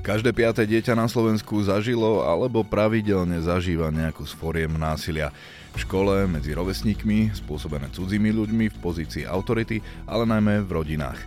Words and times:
Každé 0.00 0.32
piaté 0.32 0.64
dieťa 0.64 0.96
na 0.96 1.04
Slovensku 1.04 1.60
zažilo 1.60 2.24
alebo 2.24 2.64
pravidelne 2.64 3.36
zažíva 3.44 3.92
nejakú 3.92 4.24
z 4.24 4.32
foriem 4.32 4.72
násilia. 4.80 5.28
V 5.76 5.84
škole, 5.84 6.24
medzi 6.24 6.56
rovesníkmi, 6.56 7.36
spôsobené 7.36 7.92
cudzími 7.92 8.32
ľuďmi 8.32 8.72
v 8.72 8.80
pozícii 8.80 9.28
autority, 9.28 9.84
ale 10.08 10.24
najmä 10.24 10.64
v 10.64 10.70
rodinách. 10.72 11.20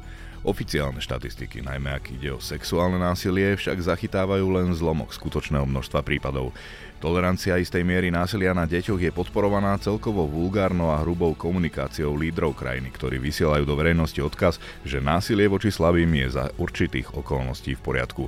Oficiálne 0.44 1.00
štatistiky, 1.00 1.64
najmä 1.64 1.96
ak 1.96 2.18
ide 2.18 2.34
o 2.34 2.42
sexuálne 2.42 2.98
násilie, 2.98 3.56
však 3.56 3.78
zachytávajú 3.80 4.44
len 4.52 4.74
zlomok 4.76 5.14
skutočného 5.16 5.64
množstva 5.70 6.04
prípadov. 6.04 6.52
Tolerancia 6.98 7.62
istej 7.62 7.86
miery 7.86 8.10
násilia 8.10 8.58
na 8.58 8.66
deťoch 8.66 9.00
je 9.00 9.14
podporovaná 9.14 9.78
celkovo 9.80 10.26
vulgárnou 10.26 10.92
a 10.92 11.00
hrubou 11.00 11.38
komunikáciou 11.38 12.18
lídrov 12.18 12.58
krajiny, 12.58 12.90
ktorí 12.90 13.22
vysielajú 13.22 13.70
do 13.70 13.78
verejnosti 13.78 14.20
odkaz, 14.20 14.58
že 14.82 14.98
násilie 14.98 15.46
voči 15.46 15.70
slabým 15.70 16.10
je 16.26 16.36
za 16.36 16.50
určitých 16.58 17.16
okolností 17.16 17.78
v 17.78 17.84
poriadku. 17.86 18.28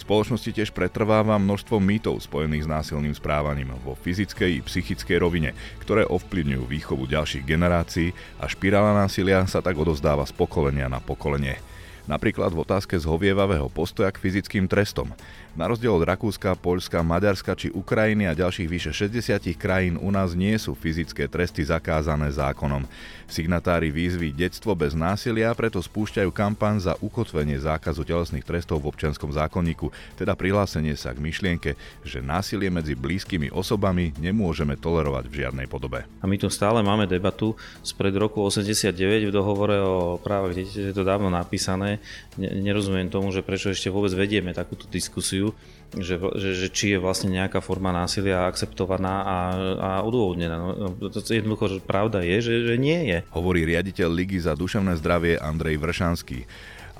Spoločnosti 0.00 0.48
tiež 0.56 0.72
pretrváva 0.72 1.36
množstvo 1.36 1.76
mýtov 1.76 2.24
spojených 2.24 2.64
s 2.64 2.72
násilným 2.72 3.12
správaním 3.12 3.76
vo 3.84 3.92
fyzickej 3.92 4.56
i 4.56 4.64
psychickej 4.64 5.20
rovine, 5.20 5.52
ktoré 5.84 6.08
ovplyvňujú 6.08 6.64
výchovu 6.64 7.04
ďalších 7.04 7.44
generácií 7.44 8.16
a 8.40 8.48
špirála 8.48 8.96
násilia 8.96 9.44
sa 9.44 9.60
tak 9.60 9.76
odozdáva 9.76 10.24
z 10.24 10.32
pokolenia 10.32 10.88
na 10.88 11.04
pokolenie. 11.04 11.60
Napríklad 12.08 12.50
v 12.56 12.64
otázke 12.64 12.96
zhovievavého 12.96 13.68
postoja 13.68 14.08
k 14.08 14.18
fyzickým 14.24 14.66
trestom. 14.72 15.12
Na 15.58 15.66
rozdiel 15.66 15.90
od 15.90 16.06
Rakúska, 16.06 16.54
Poľska, 16.54 17.02
Maďarska 17.02 17.58
či 17.58 17.74
Ukrajiny 17.74 18.30
a 18.30 18.38
ďalších 18.38 18.70
vyše 18.70 18.94
60 18.94 19.50
krajín 19.58 19.98
u 19.98 20.06
nás 20.14 20.38
nie 20.38 20.54
sú 20.54 20.78
fyzické 20.78 21.26
tresty 21.26 21.66
zakázané 21.66 22.30
zákonom. 22.30 22.86
Signatári 23.26 23.90
výzvy 23.90 24.30
Detstvo 24.30 24.78
bez 24.78 24.94
násilia 24.94 25.50
preto 25.58 25.82
spúšťajú 25.82 26.30
kampaň 26.30 26.78
za 26.78 26.94
ukotvenie 27.02 27.58
zákazu 27.58 28.06
telesných 28.06 28.46
trestov 28.46 28.82
v 28.82 28.94
občianskom 28.94 29.34
zákonníku, 29.34 29.90
teda 30.14 30.38
prihlásenie 30.38 30.94
sa 30.94 31.10
k 31.10 31.22
myšlienke, 31.22 31.74
že 32.06 32.22
násilie 32.22 32.70
medzi 32.70 32.94
blízkymi 32.94 33.50
osobami 33.50 34.14
nemôžeme 34.22 34.78
tolerovať 34.78 35.30
v 35.30 35.34
žiadnej 35.34 35.66
podobe. 35.66 36.06
A 36.22 36.30
my 36.30 36.38
tu 36.38 36.46
stále 36.46 36.78
máme 36.82 37.10
debatu 37.10 37.58
spred 37.82 38.14
roku 38.14 38.42
89 38.42 38.94
v 39.26 39.34
dohovore 39.34 39.78
o 39.82 40.18
právach 40.18 40.54
dieťaťa, 40.54 40.90
je 40.90 40.94
to 40.94 41.02
dávno 41.06 41.26
napísané. 41.30 41.98
Nerozumiem 42.38 43.10
tomu, 43.10 43.34
že 43.34 43.42
prečo 43.42 43.70
ešte 43.70 43.90
vôbec 43.90 44.10
vedieme 44.14 44.50
takúto 44.54 44.90
diskusiu 44.90 45.39
diskusiu, 45.40 45.56
že, 45.90 46.22
že, 46.38 46.50
že 46.54 46.68
či 46.70 46.94
je 46.94 46.98
vlastne 47.02 47.34
nejaká 47.34 47.58
forma 47.58 47.90
násilia 47.90 48.46
akceptovaná 48.46 49.14
a, 49.26 49.38
a 49.74 49.90
odôvodnená. 50.06 50.54
No, 50.54 50.94
to 51.10 51.18
jednoducho, 51.26 51.66
že 51.66 51.78
pravda 51.82 52.22
je, 52.22 52.38
že, 52.38 52.54
že 52.62 52.74
nie 52.78 53.10
je. 53.10 53.18
Hovorí 53.34 53.66
riaditeľ 53.66 54.06
Ligy 54.06 54.38
za 54.38 54.54
duševné 54.54 54.94
zdravie 55.02 55.34
Andrej 55.42 55.82
Vršanský. 55.82 56.46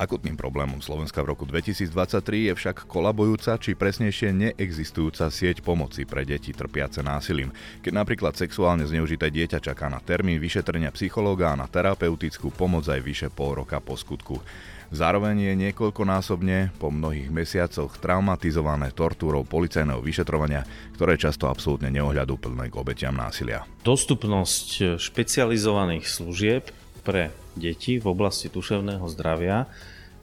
Akutným 0.01 0.33
problémom 0.33 0.81
Slovenska 0.81 1.21
v 1.21 1.37
roku 1.37 1.45
2023 1.45 1.93
je 2.49 2.53
však 2.57 2.89
kolabujúca 2.89 3.61
či 3.61 3.77
presnejšie 3.77 4.33
neexistujúca 4.33 5.29
sieť 5.29 5.61
pomoci 5.61 6.09
pre 6.09 6.25
deti 6.25 6.57
trpiace 6.57 7.05
násilím. 7.05 7.53
Keď 7.85 7.93
napríklad 7.93 8.33
sexuálne 8.33 8.89
zneužité 8.89 9.29
dieťa 9.29 9.61
čaká 9.61 9.93
na 9.93 10.01
termín 10.01 10.41
vyšetrenia 10.41 10.89
psychológa 10.97 11.53
a 11.53 11.61
na 11.61 11.69
terapeutickú 11.69 12.49
pomoc 12.49 12.89
aj 12.89 12.97
vyše 13.05 13.29
pol 13.29 13.61
roka 13.61 13.77
po 13.85 13.93
skutku. 13.93 14.41
Zároveň 14.89 15.53
je 15.53 15.69
niekoľkonásobne 15.69 16.81
po 16.81 16.89
mnohých 16.89 17.29
mesiacoch 17.29 18.01
traumatizované 18.01 18.97
tortúrou 18.97 19.45
policajného 19.45 20.01
vyšetrovania, 20.01 20.65
ktoré 20.97 21.21
často 21.21 21.45
absolútne 21.45 21.93
neohľadú 21.93 22.41
plné 22.41 22.73
k 22.73 22.75
obetiam 22.81 23.13
násilia. 23.13 23.69
Dostupnosť 23.85 24.97
špecializovaných 24.97 26.09
služieb 26.09 26.73
pre 27.11 27.35
deti 27.59 27.99
v 27.99 28.07
oblasti 28.07 28.47
duševného 28.47 29.03
zdravia. 29.11 29.67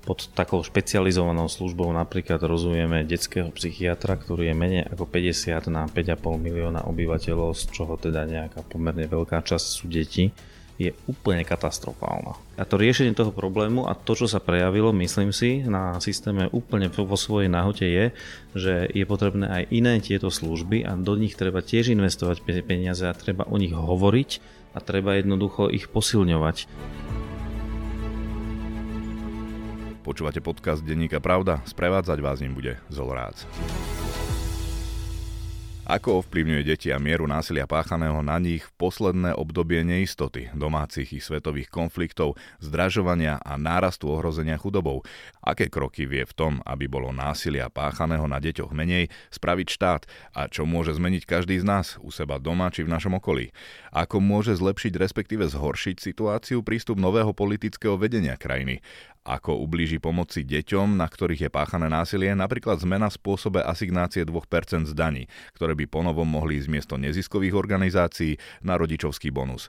Pod 0.07 0.31
takou 0.31 0.63
špecializovanou 0.63 1.51
službou 1.51 1.91
napríklad 1.91 2.39
rozumieme 2.39 3.03
detského 3.03 3.51
psychiatra, 3.51 4.15
ktorý 4.15 4.47
je 4.47 4.55
menej 4.55 4.83
ako 4.87 5.03
50 5.03 5.67
na 5.67 5.83
5,5 5.91 6.39
milióna 6.39 6.87
obyvateľov, 6.87 7.59
z 7.59 7.63
čoho 7.75 7.99
teda 7.99 8.23
nejaká 8.23 8.63
pomerne 8.71 9.03
veľká 9.03 9.43
časť 9.43 9.67
sú 9.67 9.91
deti 9.91 10.31
je 10.77 10.93
úplne 11.09 11.41
katastrofálna. 11.41 12.37
A 12.53 12.63
to 12.63 12.77
riešenie 12.77 13.17
toho 13.17 13.33
problému 13.33 13.89
a 13.89 13.97
to, 13.97 14.13
čo 14.13 14.29
sa 14.29 14.37
prejavilo, 14.37 14.93
myslím 14.93 15.33
si, 15.33 15.65
na 15.65 15.97
systéme 15.97 16.53
úplne 16.53 16.93
vo 16.93 17.17
svojej 17.17 17.49
náhote 17.49 17.81
je, 17.81 18.05
že 18.53 18.85
je 18.93 19.05
potrebné 19.09 19.49
aj 19.49 19.63
iné 19.73 19.97
tieto 19.97 20.29
služby 20.29 20.85
a 20.85 20.93
do 20.93 21.17
nich 21.17 21.33
treba 21.33 21.65
tiež 21.65 21.97
investovať 21.97 22.45
peniaze 22.61 23.09
a 23.09 23.17
treba 23.17 23.49
o 23.49 23.57
nich 23.57 23.73
hovoriť 23.73 24.56
a 24.77 24.79
treba 24.79 25.17
jednoducho 25.17 25.73
ich 25.73 25.89
posilňovať. 25.89 26.69
Počúvate 30.05 30.39
podcast 30.39 30.85
Denníka 30.85 31.17
Pravda? 31.17 31.65
Sprevádzať 31.65 32.17
vás 32.21 32.37
ním 32.39 32.53
bude 32.53 32.77
Zolorác. 32.93 33.43
Ako 35.87 36.19
ovplyvňuje 36.19 36.67
deti 36.67 36.91
a 36.91 36.99
mieru 36.99 37.31
násilia 37.31 37.63
páchaného 37.63 38.19
na 38.19 38.35
nich 38.43 38.59
v 38.59 38.75
posledné 38.75 39.31
obdobie 39.39 39.87
neistoty, 39.87 40.51
domácich 40.51 41.15
i 41.15 41.23
svetových 41.23 41.71
konfliktov, 41.71 42.35
zdražovania 42.59 43.39
a 43.39 43.55
nárastu 43.55 44.11
ohrozenia 44.11 44.59
chudobou? 44.59 45.07
Aké 45.39 45.71
kroky 45.71 46.03
vie 46.03 46.27
v 46.27 46.35
tom, 46.35 46.53
aby 46.67 46.91
bolo 46.91 47.15
násilia 47.15 47.71
páchaného 47.71 48.27
na 48.27 48.43
deťoch 48.43 48.75
menej, 48.75 49.07
spraviť 49.31 49.67
štát 49.71 50.01
a 50.35 50.51
čo 50.51 50.67
môže 50.67 50.91
zmeniť 50.91 51.23
každý 51.23 51.55
z 51.55 51.63
nás 51.63 51.95
u 52.03 52.11
seba 52.11 52.35
doma 52.35 52.67
či 52.67 52.83
v 52.83 52.91
našom 52.91 53.15
okolí? 53.23 53.55
Ako 53.95 54.19
môže 54.19 54.59
zlepšiť 54.59 54.91
respektíve 54.99 55.47
zhoršiť 55.47 56.03
situáciu 56.03 56.67
prístup 56.67 56.99
nového 56.99 57.31
politického 57.31 57.95
vedenia 57.95 58.35
krajiny? 58.35 58.83
Ako 59.27 59.59
ublíži 59.59 59.99
pomoci 59.99 60.47
deťom, 60.47 60.95
na 60.95 61.11
ktorých 61.11 61.45
je 61.45 61.51
páchané 61.51 61.91
násilie, 61.91 62.31
napríklad 62.31 62.79
zmena 62.79 63.11
spôsobe 63.11 63.59
asignácie 63.59 64.23
2% 64.23 64.87
z 64.87 64.93
daní, 64.95 65.27
ktoré 65.51 65.75
by 65.75 65.83
ponovom 65.91 66.25
mohli 66.25 66.63
ísť 66.63 66.71
miesto 66.71 66.95
neziskových 66.95 67.51
organizácií 67.59 68.39
na 68.63 68.79
rodičovský 68.79 69.35
bonus. 69.35 69.67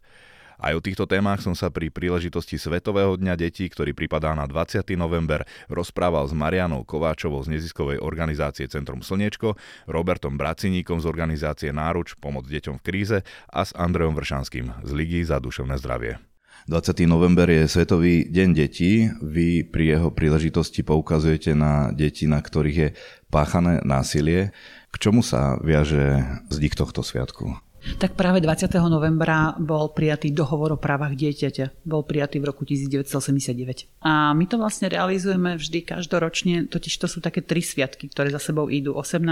Aj 0.58 0.74
o 0.74 0.82
týchto 0.82 1.06
témach 1.06 1.38
som 1.38 1.54
sa 1.54 1.70
pri 1.70 1.86
príležitosti 1.86 2.58
Svetového 2.58 3.14
dňa 3.14 3.38
detí, 3.38 3.70
ktorý 3.70 3.94
pripadá 3.94 4.34
na 4.34 4.42
20. 4.42 4.82
november, 4.98 5.46
rozprával 5.70 6.26
s 6.26 6.34
Marianou 6.34 6.82
Kováčovou 6.82 7.38
z 7.46 7.54
neziskovej 7.54 8.02
organizácie 8.02 8.66
Centrum 8.66 8.98
Slniečko, 8.98 9.54
Robertom 9.86 10.34
Braciníkom 10.34 10.98
z 10.98 11.06
organizácie 11.06 11.70
Náruč 11.70 12.18
Pomoc 12.18 12.50
deťom 12.50 12.82
v 12.82 12.84
kríze 12.84 13.18
a 13.46 13.60
s 13.62 13.70
Andrejom 13.78 14.18
Vršanským 14.18 14.82
z 14.82 14.90
Ligy 14.98 15.22
za 15.22 15.38
duševné 15.38 15.78
zdravie. 15.78 16.27
20. 16.66 17.06
november 17.06 17.46
je 17.46 17.70
Svetový 17.70 18.26
deň 18.26 18.48
detí. 18.56 19.06
Vy 19.22 19.62
pri 19.68 19.94
jeho 19.94 20.08
príležitosti 20.10 20.82
poukazujete 20.82 21.54
na 21.54 21.94
deti, 21.94 22.26
na 22.26 22.42
ktorých 22.42 22.78
je 22.80 22.88
páchané 23.30 23.84
násilie. 23.86 24.50
K 24.90 24.96
čomu 24.98 25.22
sa 25.22 25.60
viaže 25.62 26.24
zdik 26.50 26.74
tohto 26.74 27.06
sviatku? 27.06 27.67
Tak 27.96 28.12
práve 28.12 28.44
20. 28.44 28.68
novembra 28.92 29.56
bol 29.56 29.96
prijatý 29.96 30.28
dohovor 30.28 30.76
o 30.76 30.78
právach 30.78 31.16
dieťaťa. 31.16 31.88
Bol 31.88 32.04
prijatý 32.04 32.36
v 32.36 32.52
roku 32.52 32.68
1989. 32.68 34.04
A 34.04 34.36
my 34.36 34.44
to 34.44 34.60
vlastne 34.60 34.92
realizujeme 34.92 35.56
vždy 35.56 35.88
každoročne, 35.88 36.68
totiž 36.68 36.94
to 37.00 37.08
sú 37.08 37.24
také 37.24 37.40
tri 37.40 37.64
sviatky, 37.64 38.12
ktoré 38.12 38.28
za 38.28 38.42
sebou 38.42 38.68
idú. 38.68 38.92
18. 38.92 39.24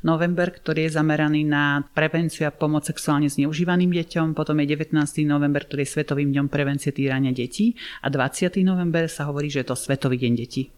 november, 0.00 0.48
ktorý 0.48 0.88
je 0.88 0.96
zameraný 0.96 1.44
na 1.44 1.84
prevenciu 1.92 2.48
a 2.48 2.56
pomoc 2.56 2.88
sexuálne 2.88 3.28
zneužívaným 3.28 3.92
deťom, 3.92 4.32
potom 4.32 4.56
je 4.64 4.66
19. 4.72 4.96
november, 5.28 5.68
ktorý 5.68 5.84
je 5.84 5.92
Svetovým 6.00 6.32
dňom 6.32 6.48
prevencie 6.48 6.88
týrania 6.94 7.36
detí 7.36 7.76
a 8.00 8.08
20. 8.08 8.64
november 8.64 9.12
sa 9.12 9.28
hovorí, 9.28 9.52
že 9.52 9.60
je 9.60 9.68
to 9.68 9.76
Svetový 9.76 10.16
deň 10.16 10.32
detí. 10.38 10.72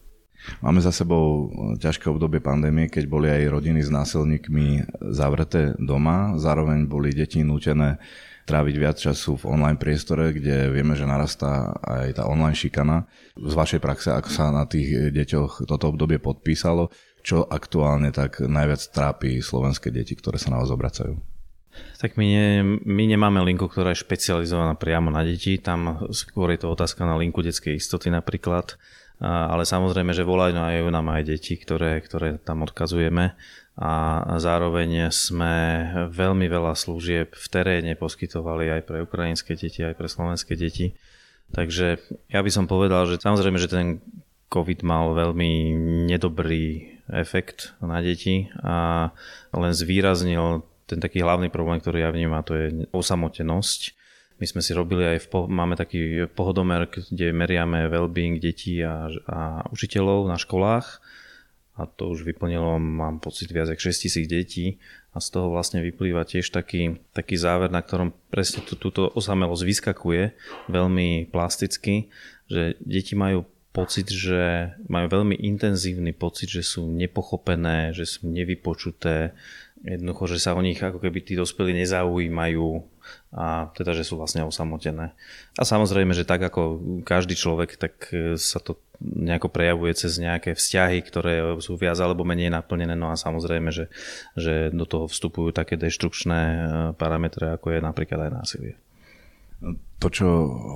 Máme 0.63 0.79
za 0.79 0.95
sebou 0.95 1.51
ťažké 1.81 2.07
obdobie 2.07 2.39
pandémie, 2.39 2.87
keď 2.87 3.05
boli 3.11 3.29
aj 3.29 3.51
rodiny 3.51 3.81
s 3.83 3.91
násilníkmi 3.91 4.99
zavreté 5.13 5.75
doma, 5.81 6.39
zároveň 6.39 6.87
boli 6.87 7.11
deti 7.11 7.43
nútené 7.43 7.99
tráviť 8.47 8.75
viac 8.79 8.97
času 8.97 9.35
v 9.43 9.59
online 9.59 9.77
priestore, 9.77 10.31
kde 10.31 10.71
vieme, 10.71 10.95
že 10.95 11.03
narastá 11.03 11.75
aj 11.83 12.23
tá 12.23 12.31
online 12.31 12.55
šikana. 12.55 13.11
Z 13.35 13.53
vašej 13.59 13.81
praxe, 13.83 14.15
ako 14.15 14.31
sa 14.31 14.55
na 14.55 14.65
tých 14.71 15.11
deťoch 15.11 15.67
toto 15.67 15.91
obdobie 15.91 16.22
podpísalo, 16.22 16.95
čo 17.27 17.43
aktuálne 17.43 18.15
tak 18.15 18.39
najviac 18.39 18.87
trápi 18.95 19.43
slovenské 19.43 19.91
deti, 19.91 20.15
ktoré 20.15 20.39
sa 20.39 20.55
na 20.55 20.63
vás 20.63 20.71
obracajú? 20.71 21.19
Tak 21.99 22.16
my, 22.16 22.25
ne, 22.25 22.49
my 22.87 23.05
nemáme 23.05 23.43
linku, 23.43 23.69
ktorá 23.69 23.93
je 23.93 24.01
špecializovaná 24.01 24.78
priamo 24.78 25.10
na 25.13 25.27
deti. 25.27 25.59
Tam 25.60 26.09
skôr 26.15 26.55
je 26.55 26.65
to 26.65 26.72
otázka 26.72 27.05
na 27.05 27.19
linku 27.19 27.43
detskej 27.45 27.77
istoty 27.77 28.09
napríklad 28.09 28.78
ale 29.21 29.65
samozrejme, 29.65 30.13
že 30.13 30.28
volajú 30.28 30.53
aj 30.57 30.92
nám 30.92 31.09
aj 31.09 31.22
deti, 31.24 31.57
ktoré, 31.57 32.01
ktoré 32.04 32.36
tam 32.36 32.68
odkazujeme 32.68 33.33
a 33.77 33.92
zároveň 34.41 35.13
sme 35.13 35.54
veľmi 36.09 36.48
veľa 36.48 36.72
služieb 36.72 37.36
v 37.36 37.47
teréne 37.53 37.92
poskytovali 37.97 38.72
aj 38.72 38.83
pre 38.89 39.04
ukrajinské 39.04 39.53
deti, 39.57 39.84
aj 39.84 39.97
pre 39.97 40.09
slovenské 40.09 40.57
deti. 40.57 40.97
Takže 41.53 42.01
ja 42.33 42.41
by 42.41 42.51
som 42.53 42.65
povedal, 42.68 43.04
že 43.09 43.21
samozrejme, 43.21 43.60
že 43.60 43.72
ten 43.72 44.01
COVID 44.48 44.80
mal 44.84 45.13
veľmi 45.13 45.77
nedobrý 46.09 46.97
efekt 47.12 47.77
na 47.80 48.01
deti 48.01 48.48
a 48.60 49.09
len 49.53 49.72
zvýraznil 49.72 50.65
ten 50.86 51.03
taký 51.03 51.22
hlavný 51.22 51.51
problém, 51.51 51.83
ktorý 51.83 52.07
ja 52.07 52.10
vnímam, 52.15 52.47
to 52.47 52.54
je 52.54 52.66
osamotenosť 52.95 53.96
my 54.36 54.47
sme 54.47 54.60
si 54.60 54.77
robili 54.77 55.16
aj, 55.16 55.33
v, 55.33 55.48
máme 55.48 55.80
taký 55.80 56.28
pohodomer, 56.28 56.84
kde 56.88 57.33
meriame 57.33 57.88
well-being 57.88 58.36
detí 58.36 58.84
a, 58.84 59.09
a 59.24 59.65
učiteľov 59.72 60.28
na 60.28 60.36
školách. 60.36 61.00
A 61.77 61.84
to 61.84 62.09
už 62.09 62.24
vyplnilo, 62.24 62.80
mám 62.80 63.21
pocit, 63.21 63.53
viac 63.53 63.68
ako 63.68 63.92
6 63.92 64.04
tisíc 64.09 64.24
detí. 64.28 64.80
A 65.12 65.21
z 65.21 65.28
toho 65.33 65.53
vlastne 65.53 65.80
vyplýva 65.80 66.28
tiež 66.28 66.53
taký, 66.53 67.00
taký 67.16 67.41
záver, 67.41 67.72
na 67.72 67.80
ktorom 67.80 68.12
presne 68.28 68.65
tú, 68.65 68.77
túto 68.77 69.09
osamelosť 69.12 69.65
vyskakuje 69.65 70.36
veľmi 70.68 71.33
plasticky, 71.33 72.12
že 72.48 72.77
deti 72.80 73.16
majú 73.16 73.48
pocit, 73.77 74.09
že 74.09 74.72
majú 74.88 75.21
veľmi 75.21 75.36
intenzívny 75.36 76.16
pocit, 76.16 76.48
že 76.48 76.65
sú 76.65 76.88
nepochopené, 76.88 77.92
že 77.92 78.09
sú 78.09 78.24
nevypočuté, 78.24 79.36
jednoducho, 79.84 80.24
že 80.33 80.38
sa 80.41 80.56
o 80.56 80.65
nich 80.65 80.80
ako 80.80 80.97
keby 80.97 81.21
tí 81.21 81.36
dospelí 81.36 81.77
nezaujímajú 81.77 82.68
a 83.36 83.68
teda, 83.77 83.92
že 83.92 84.09
sú 84.09 84.16
vlastne 84.16 84.41
osamotené. 84.48 85.12
A 85.60 85.62
samozrejme, 85.68 86.16
že 86.16 86.24
tak 86.24 86.41
ako 86.41 86.80
každý 87.04 87.36
človek, 87.36 87.77
tak 87.77 88.09
sa 88.41 88.65
to 88.65 88.80
nejako 89.00 89.53
prejavuje 89.53 89.92
cez 89.92 90.16
nejaké 90.16 90.56
vzťahy, 90.56 91.04
ktoré 91.04 91.44
sú 91.60 91.77
viac 91.77 92.00
alebo 92.00 92.24
menej 92.24 92.48
naplnené. 92.48 92.97
No 92.97 93.12
a 93.12 93.21
samozrejme, 93.21 93.68
že, 93.68 93.92
že 94.33 94.72
do 94.72 94.88
toho 94.88 95.04
vstupujú 95.04 95.53
také 95.53 95.77
deštrukčné 95.77 96.41
e, 96.41 96.59
parametre, 96.97 97.53
ako 97.53 97.77
je 97.77 97.80
napríklad 97.84 98.28
aj 98.28 98.33
násilie. 98.33 98.74
To, 100.00 100.09
čo 100.12 100.28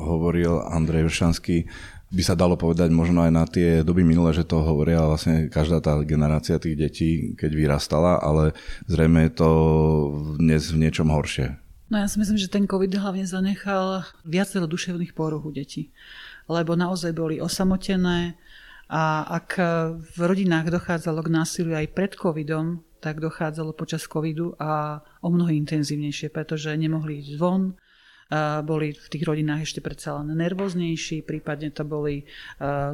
hovoril 0.05 0.61
Andrej 0.61 1.09
Vršanský, 1.09 1.69
by 2.11 2.23
sa 2.27 2.35
dalo 2.35 2.59
povedať 2.59 2.91
možno 2.91 3.23
aj 3.23 3.33
na 3.33 3.45
tie 3.47 3.87
doby 3.87 4.03
minulé, 4.03 4.35
že 4.35 4.49
to 4.49 4.65
hovoria 4.67 5.05
vlastne 5.07 5.47
každá 5.47 5.79
tá 5.79 5.95
generácia 6.03 6.59
tých 6.59 6.77
detí, 6.77 7.11
keď 7.39 7.51
vyrastala, 7.55 8.19
ale 8.19 8.57
zrejme 8.91 9.31
je 9.31 9.33
to 9.37 9.51
dnes 10.41 10.75
v 10.75 10.81
niečom 10.81 11.07
horšie. 11.07 11.60
No 11.91 11.99
ja 11.99 12.07
si 12.07 12.23
myslím, 12.23 12.39
že 12.39 12.47
ten 12.47 12.71
COVID 12.71 13.03
hlavne 13.03 13.27
zanechal 13.27 14.07
viacero 14.23 14.71
duševných 14.71 15.11
poruch 15.11 15.43
u 15.43 15.51
detí 15.51 15.91
lebo 16.51 16.75
naozaj 16.75 17.15
boli 17.15 17.39
osamotené 17.39 18.35
a 18.91 19.23
ak 19.23 19.49
v 20.03 20.19
rodinách 20.19 20.75
dochádzalo 20.75 21.23
k 21.23 21.31
násiliu 21.31 21.79
aj 21.79 21.95
pred 21.95 22.13
covidom, 22.19 22.83
tak 22.99 23.23
dochádzalo 23.23 23.71
počas 23.79 24.03
covidu 24.11 24.59
a 24.59 24.99
o 25.23 25.31
mnoho 25.31 25.55
intenzívnejšie, 25.55 26.35
pretože 26.35 26.75
nemohli 26.75 27.23
ísť 27.23 27.39
von, 27.39 27.79
boli 28.63 28.95
v 28.95 29.07
tých 29.11 29.27
rodinách 29.27 29.67
ešte 29.67 29.83
predsa 29.83 30.23
len 30.23 30.31
nervóznejší, 30.39 31.27
prípadne 31.27 31.75
to 31.75 31.83
boli 31.83 32.23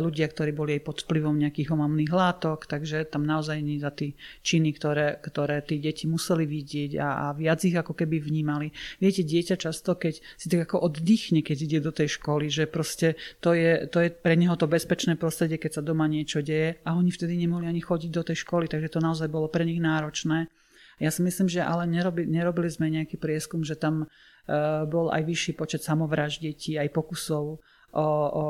ľudia, 0.00 0.33
ktorí 0.33 0.56
boli 0.56 0.81
aj 0.81 0.83
pod 0.83 0.97
vplyvom 1.05 1.37
nejakých 1.37 1.77
omamných 1.77 2.09
látok, 2.09 2.65
takže 2.65 3.05
tam 3.05 3.29
naozaj 3.29 3.61
nie 3.61 3.77
za 3.77 3.93
tí 3.93 4.17
činy, 4.41 4.73
ktoré, 4.73 5.21
ktoré 5.21 5.61
tí 5.61 5.77
deti 5.77 6.09
museli 6.09 6.49
vidieť 6.49 6.97
a, 6.97 7.09
a 7.29 7.37
viac 7.37 7.61
ich 7.69 7.77
ako 7.77 7.93
keby 7.93 8.17
vnímali. 8.25 8.73
Viete, 8.97 9.21
dieťa 9.21 9.61
často, 9.61 9.93
keď 9.93 10.25
si 10.41 10.47
tak 10.49 10.73
ako 10.73 10.88
oddychne, 10.88 11.44
keď 11.44 11.56
ide 11.69 11.79
do 11.85 11.93
tej 11.93 12.17
školy, 12.17 12.49
že 12.49 12.65
proste 12.65 13.21
to 13.44 13.53
je, 13.53 13.85
to 13.93 14.00
je 14.00 14.09
pre 14.09 14.41
neho 14.41 14.56
to 14.56 14.65
bezpečné 14.65 15.21
prostredie, 15.21 15.61
keď 15.61 15.81
sa 15.81 15.83
doma 15.85 16.09
niečo 16.09 16.41
deje 16.41 16.81
a 16.88 16.97
oni 16.97 17.12
vtedy 17.12 17.37
nemohli 17.37 17.69
ani 17.69 17.85
chodiť 17.85 18.11
do 18.11 18.25
tej 18.25 18.41
školy, 18.41 18.73
takže 18.73 18.88
to 18.88 19.05
naozaj 19.05 19.29
bolo 19.29 19.53
pre 19.53 19.69
nich 19.69 19.85
náročné. 19.85 20.49
Ja 20.96 21.12
si 21.12 21.20
myslím, 21.20 21.48
že 21.48 21.60
ale 21.60 21.84
nerobili, 21.84 22.25
nerobili 22.28 22.72
sme 22.72 22.88
nejaký 22.88 23.20
prieskum, 23.20 23.60
že 23.60 23.76
tam 23.76 24.08
Eh, 24.46 24.87
bol 24.87 25.10
aj 25.10 25.26
vyšší 25.26 25.52
počet 25.58 25.82
samovražd 25.82 26.38
detí, 26.38 26.78
aj 26.78 26.94
pokusov 26.94 27.58
o, 27.90 28.06
o 28.31 28.44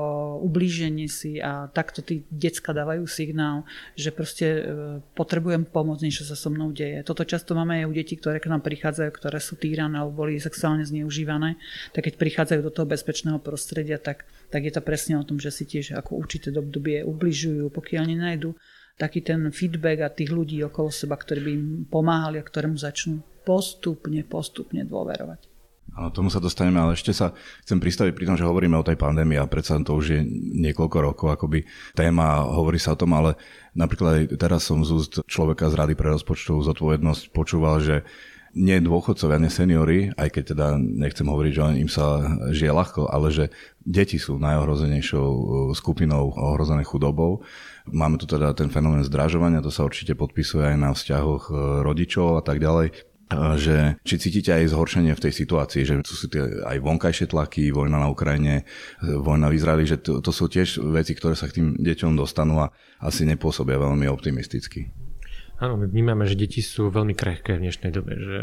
ublíženie 0.44 1.08
si 1.08 1.40
a 1.40 1.72
takto 1.72 2.04
tí 2.04 2.28
decka 2.28 2.76
dávajú 2.76 3.08
signál, 3.08 3.64
že 3.96 4.12
proste 4.12 4.44
eh, 4.44 4.64
potrebujem 5.16 5.64
pomoc, 5.64 6.04
niečo 6.04 6.28
sa 6.28 6.36
so 6.36 6.52
mnou 6.52 6.68
deje. 6.76 7.00
Toto 7.00 7.24
často 7.24 7.56
máme 7.56 7.80
aj 7.80 7.88
u 7.88 7.96
detí, 7.96 8.12
ktoré 8.20 8.44
k 8.44 8.52
nám 8.52 8.60
prichádzajú, 8.60 9.08
ktoré 9.08 9.40
sú 9.40 9.56
týrané 9.56 9.96
alebo 9.96 10.20
boli 10.20 10.36
sexuálne 10.36 10.84
zneužívané, 10.84 11.56
tak 11.96 12.12
keď 12.12 12.20
prichádzajú 12.20 12.60
do 12.60 12.72
toho 12.76 12.84
bezpečného 12.84 13.40
prostredia, 13.40 13.96
tak, 13.96 14.28
tak 14.52 14.68
je 14.68 14.76
to 14.76 14.84
presne 14.84 15.16
o 15.16 15.24
tom, 15.24 15.40
že 15.40 15.48
si 15.48 15.64
tiež 15.64 15.96
ako 15.96 16.20
určité 16.20 16.52
obdobie 16.52 17.00
ubližujú, 17.08 17.72
pokiaľ 17.72 18.04
nenajdu 18.12 18.52
taký 18.96 19.20
ten 19.20 19.52
feedback 19.52 19.98
a 20.02 20.12
tých 20.12 20.32
ľudí 20.32 20.60
okolo 20.64 20.88
seba, 20.88 21.20
ktorí 21.20 21.40
by 21.40 21.50
im 21.52 21.66
pomáhali 21.88 22.40
a 22.40 22.44
ktorému 22.44 22.80
začnú 22.80 23.20
postupne, 23.44 24.24
postupne 24.24 24.82
dôverovať. 24.82 25.56
Áno, 25.96 26.12
tomu 26.12 26.28
sa 26.28 26.42
dostaneme, 26.42 26.76
ale 26.76 26.92
ešte 26.92 27.14
sa 27.14 27.32
chcem 27.64 27.80
pristaviť 27.80 28.12
pri 28.12 28.26
tom, 28.28 28.36
že 28.36 28.44
hovoríme 28.44 28.76
o 28.76 28.84
tej 28.84 29.00
pandémii 29.00 29.40
a 29.40 29.48
predsa 29.48 29.80
to 29.80 29.96
už 29.96 30.18
je 30.18 30.20
niekoľko 30.60 30.98
rokov 31.00 31.28
akoby 31.32 31.64
téma, 31.96 32.44
hovorí 32.44 32.76
sa 32.76 32.92
o 32.92 33.00
tom, 33.00 33.16
ale 33.16 33.38
napríklad 33.72 34.10
aj 34.12 34.22
teraz 34.36 34.68
som 34.68 34.84
z 34.84 34.92
úst 34.92 35.12
človeka 35.24 35.72
z 35.72 35.78
Rady 35.78 35.94
pre 35.96 36.12
rozpočtovú 36.12 36.60
zodpovednosť 36.68 37.32
počúval, 37.32 37.80
že 37.80 38.04
nie 38.56 38.80
dôchodcovia, 38.80 39.36
nie 39.36 39.52
seniory, 39.52 39.98
aj 40.16 40.28
keď 40.32 40.44
teda 40.56 40.66
nechcem 40.80 41.28
hovoriť, 41.28 41.52
že 41.52 41.62
im 41.76 41.90
sa 41.92 42.24
žije 42.48 42.72
ľahko, 42.72 43.12
ale 43.12 43.28
že 43.28 43.44
deti 43.84 44.16
sú 44.16 44.40
najohrozenejšou 44.40 45.28
uh, 45.28 45.46
skupinou 45.76 46.32
ohrozené 46.32 46.80
chudobou. 46.88 47.44
Máme 47.84 48.16
tu 48.16 48.24
teda 48.24 48.56
ten 48.56 48.72
fenomén 48.72 49.04
zdražovania, 49.04 49.60
to 49.60 49.68
sa 49.68 49.84
určite 49.84 50.16
podpisuje 50.16 50.72
aj 50.72 50.76
na 50.80 50.90
vzťahoch 50.96 51.44
uh, 51.52 51.56
rodičov 51.84 52.40
a 52.40 52.42
tak 52.42 52.58
ďalej 52.64 52.96
že 53.58 53.98
či 54.06 54.22
cítite 54.22 54.54
aj 54.54 54.70
zhoršenie 54.70 55.10
v 55.10 55.24
tej 55.26 55.32
situácii, 55.34 55.82
že 55.82 55.94
tu 56.06 56.14
sú 56.14 56.30
tie 56.30 56.46
aj 56.62 56.78
vonkajšie 56.78 57.26
tlaky, 57.26 57.74
vojna 57.74 57.98
na 57.98 58.06
Ukrajine, 58.06 58.62
vojna 59.02 59.50
v 59.50 59.56
Izraeli, 59.58 59.82
že 59.82 59.98
to, 59.98 60.22
to 60.22 60.30
sú 60.30 60.46
tiež 60.46 60.78
veci, 60.94 61.18
ktoré 61.18 61.34
sa 61.34 61.50
k 61.50 61.58
tým 61.58 61.74
deťom 61.74 62.14
dostanú 62.14 62.62
a 62.62 62.70
asi 63.02 63.26
nepôsobia 63.26 63.82
veľmi 63.82 64.06
optimisticky. 64.06 65.05
Áno, 65.56 65.80
my 65.80 65.88
vnímame, 65.88 66.28
že 66.28 66.36
deti 66.36 66.60
sú 66.60 66.92
veľmi 66.92 67.16
krehké 67.16 67.56
v 67.56 67.64
dnešnej 67.64 67.88
dobe, 67.88 68.12
že 68.12 68.40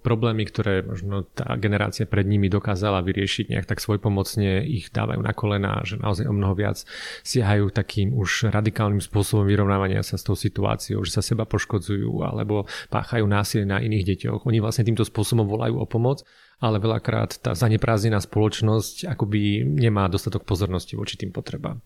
problémy, 0.00 0.48
ktoré 0.48 0.80
možno 0.80 1.28
tá 1.28 1.60
generácia 1.60 2.08
pred 2.08 2.24
nimi 2.24 2.48
dokázala 2.48 3.04
vyriešiť 3.04 3.52
nejak 3.52 3.68
tak 3.68 3.84
svojpomocne, 3.84 4.64
ich 4.64 4.88
dávajú 4.88 5.20
na 5.20 5.36
kolena, 5.36 5.84
že 5.84 6.00
naozaj 6.00 6.24
o 6.24 6.32
mnoho 6.32 6.56
viac 6.56 6.80
siahajú 7.20 7.68
takým 7.68 8.16
už 8.16 8.48
radikálnym 8.48 9.04
spôsobom 9.04 9.44
vyrovnávania 9.44 10.00
sa 10.00 10.16
s 10.16 10.24
tou 10.24 10.32
situáciou, 10.32 11.04
že 11.04 11.12
sa 11.12 11.20
seba 11.20 11.44
poškodzujú 11.44 12.24
alebo 12.24 12.64
páchajú 12.88 13.28
násilie 13.28 13.68
na 13.68 13.84
iných 13.84 14.16
deťoch. 14.16 14.48
Oni 14.48 14.56
vlastne 14.64 14.88
týmto 14.88 15.04
spôsobom 15.04 15.44
volajú 15.44 15.76
o 15.76 15.84
pomoc, 15.84 16.24
ale 16.64 16.80
veľakrát 16.80 17.44
tá 17.44 17.52
zaneprázdnená 17.52 18.24
spoločnosť 18.24 19.12
akoby 19.12 19.68
nemá 19.68 20.08
dostatok 20.08 20.48
pozornosti 20.48 20.96
voči 20.96 21.20
tým 21.20 21.28
potrebám. 21.28 21.84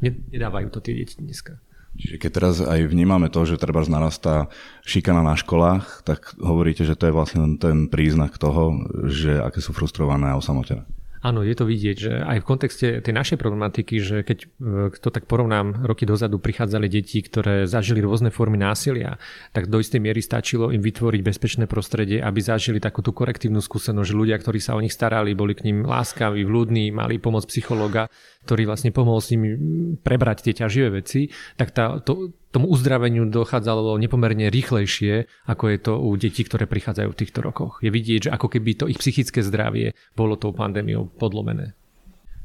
Nedávajú 0.00 0.72
to 0.72 0.80
tie 0.80 1.04
deti 1.04 1.20
dneska. 1.20 1.60
Čiže 1.96 2.16
keď 2.20 2.30
teraz 2.30 2.54
aj 2.60 2.80
vnímame 2.88 3.32
to, 3.32 3.44
že 3.48 3.60
treba 3.60 3.80
narastá 3.88 4.52
šikana 4.84 5.24
na 5.24 5.34
školách, 5.36 6.04
tak 6.04 6.36
hovoríte, 6.36 6.84
že 6.84 6.96
to 6.96 7.08
je 7.08 7.16
vlastne 7.16 7.56
ten 7.56 7.88
príznak 7.88 8.36
toho, 8.36 8.84
že 9.08 9.40
aké 9.40 9.64
sú 9.64 9.72
frustrované 9.72 10.32
a 10.32 10.38
osamotené. 10.38 10.84
Áno, 11.26 11.42
je 11.42 11.58
to 11.58 11.66
vidieť, 11.66 11.96
že 11.98 12.12
aj 12.22 12.38
v 12.38 12.48
kontexte 12.54 12.86
tej 13.02 13.10
našej 13.10 13.34
problematiky, 13.34 13.98
že 13.98 14.22
keď 14.22 14.38
e, 14.38 14.94
to 14.94 15.10
tak 15.10 15.26
porovnám, 15.26 15.82
roky 15.82 16.06
dozadu 16.06 16.38
prichádzali 16.38 16.86
deti, 16.86 17.18
ktoré 17.18 17.66
zažili 17.66 17.98
rôzne 17.98 18.30
formy 18.30 18.54
násilia, 18.54 19.18
tak 19.50 19.66
do 19.66 19.82
istej 19.82 19.98
miery 19.98 20.22
stačilo 20.22 20.70
im 20.70 20.78
vytvoriť 20.78 21.20
bezpečné 21.26 21.64
prostredie, 21.66 22.22
aby 22.22 22.38
zažili 22.38 22.78
takú 22.78 23.02
tú 23.02 23.10
korektívnu 23.10 23.58
skúsenosť, 23.58 24.06
že 24.06 24.14
ľudia, 24.14 24.38
ktorí 24.38 24.62
sa 24.62 24.78
o 24.78 24.82
nich 24.82 24.94
starali, 24.94 25.34
boli 25.34 25.58
k 25.58 25.66
ním 25.66 25.82
láskaví, 25.82 26.46
vľúdni, 26.46 26.94
mali 26.94 27.18
pomoc 27.18 27.50
psychológa, 27.50 28.06
ktorý 28.46 28.70
vlastne 28.70 28.94
pomohol 28.94 29.18
s 29.18 29.34
nimi 29.34 29.50
prebrať 29.98 30.46
tie 30.46 30.62
ťaživé 30.62 31.02
veci, 31.02 31.26
tak 31.58 31.74
tá, 31.74 31.98
to, 31.98 32.30
tomu 32.54 32.70
uzdraveniu 32.72 33.28
dochádzalo 33.28 33.98
nepomerne 34.00 34.48
rýchlejšie, 34.48 35.28
ako 35.50 35.64
je 35.70 35.78
to 35.82 35.92
u 35.98 36.10
detí, 36.16 36.42
ktoré 36.46 36.64
prichádzajú 36.64 37.08
v 37.12 37.20
týchto 37.20 37.40
rokoch. 37.44 37.82
Je 37.84 37.90
vidieť, 37.92 38.30
že 38.30 38.34
ako 38.34 38.48
keby 38.48 38.70
to 38.78 38.84
ich 38.88 38.98
psychické 39.00 39.44
zdravie 39.44 39.92
bolo 40.16 40.38
tou 40.40 40.56
pandémiou 40.56 41.10
podlomené. 41.10 41.76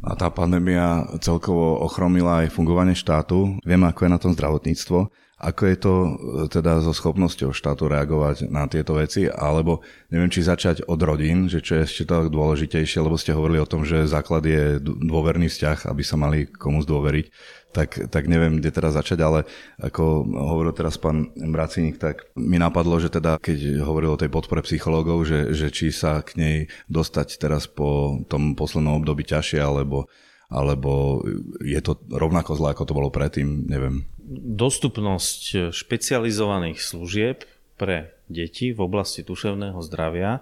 A 0.02 0.18
tá 0.18 0.34
pandémia 0.34 1.06
celkovo 1.22 1.78
ochromila 1.86 2.42
aj 2.42 2.58
fungovanie 2.58 2.98
štátu. 2.98 3.62
Vieme, 3.62 3.86
ako 3.86 4.10
je 4.10 4.10
na 4.10 4.18
tom 4.18 4.34
zdravotníctvo. 4.34 5.14
Ako 5.42 5.66
je 5.66 5.78
to 5.82 5.94
e, 5.94 6.10
teda 6.54 6.86
so 6.86 6.94
schopnosťou 6.94 7.50
štátu 7.50 7.90
reagovať 7.90 8.46
na 8.54 8.70
tieto 8.70 8.94
veci, 8.94 9.26
alebo 9.26 9.82
neviem, 10.14 10.30
či 10.30 10.46
začať 10.46 10.86
od 10.86 11.02
rodín, 11.02 11.50
že 11.50 11.66
čo 11.66 11.82
je 11.82 11.86
ešte 11.90 12.04
tak 12.06 12.30
dôležitejšie, 12.30 13.02
lebo 13.02 13.18
ste 13.18 13.34
hovorili 13.34 13.58
o 13.58 13.66
tom, 13.66 13.82
že 13.82 14.06
základ 14.06 14.46
je 14.46 14.78
dôverný 14.82 15.50
vzťah, 15.50 15.90
aby 15.90 16.04
sa 16.06 16.16
mali 16.22 16.46
komu 16.46 16.86
zdôveriť 16.86 17.60
tak, 17.72 18.12
tak 18.12 18.28
neviem, 18.28 18.60
kde 18.60 18.70
teraz 18.70 19.00
začať, 19.00 19.20
ale 19.24 19.40
ako 19.80 20.28
hovoril 20.28 20.76
teraz 20.76 21.00
pán 21.00 21.32
Bracínik, 21.34 21.98
tak 21.98 22.28
mi 22.36 22.60
napadlo, 22.60 23.00
že 23.00 23.08
teda, 23.08 23.40
keď 23.40 23.82
hovoril 23.82 24.14
o 24.14 24.20
tej 24.20 24.28
podpore 24.28 24.62
psychológov, 24.68 25.24
že, 25.24 25.56
že 25.56 25.72
či 25.72 25.90
sa 25.90 26.20
k 26.20 26.36
nej 26.38 26.58
dostať 26.92 27.40
teraz 27.40 27.72
po 27.72 28.20
tom 28.28 28.60
poslednom 28.60 29.00
období 29.00 29.24
ťažšie, 29.24 29.64
alebo, 29.64 30.12
alebo 30.52 31.24
je 31.64 31.80
to 31.80 31.96
rovnako 32.12 32.60
zlé, 32.60 32.76
ako 32.76 32.84
to 32.84 32.98
bolo 32.98 33.10
predtým, 33.10 33.66
neviem. 33.72 34.04
Dostupnosť 34.32 35.76
špecializovaných 35.76 36.80
služieb 36.80 37.44
pre 37.76 38.16
deti 38.32 38.72
v 38.72 38.80
oblasti 38.80 39.28
duševného 39.28 39.84
zdravia 39.84 40.40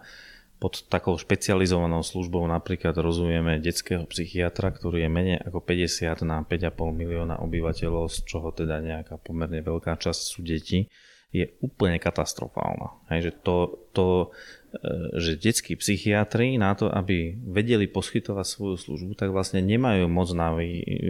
pod 0.59 0.83
takou 0.91 1.15
špecializovanou 1.15 2.03
službou 2.03 2.43
napríklad 2.45 2.91
rozumieme 2.99 3.63
detského 3.63 4.03
psychiatra, 4.11 4.75
ktorý 4.75 5.07
je 5.07 5.09
menej 5.09 5.37
ako 5.41 5.63
50 5.63 6.27
na 6.27 6.43
5,5 6.43 6.75
milióna 6.99 7.39
obyvateľov, 7.39 8.11
z 8.11 8.17
čoho 8.27 8.51
teda 8.51 8.83
nejaká 8.83 9.17
pomerne 9.23 9.63
veľká 9.63 9.95
časť 9.95 10.19
sú 10.19 10.43
deti, 10.43 10.91
je 11.31 11.47
úplne 11.63 11.95
katastrofálna. 12.01 13.07
Hej, 13.13 13.19
že 13.21 13.31
to, 13.39 13.55
to, 13.95 14.05
e, 14.11 14.27
že 15.17 15.33
detskí 15.41 15.73
psychiatri 15.73 16.61
na 16.61 16.77
to, 16.77 16.93
aby 16.93 17.33
vedeli 17.41 17.89
poskytovať 17.89 18.45
svoju 18.45 18.77
službu, 18.77 19.11
tak 19.17 19.33
vlastne 19.33 19.65
nemajú 19.65 20.05
moc 20.05 20.29
na 20.37 20.53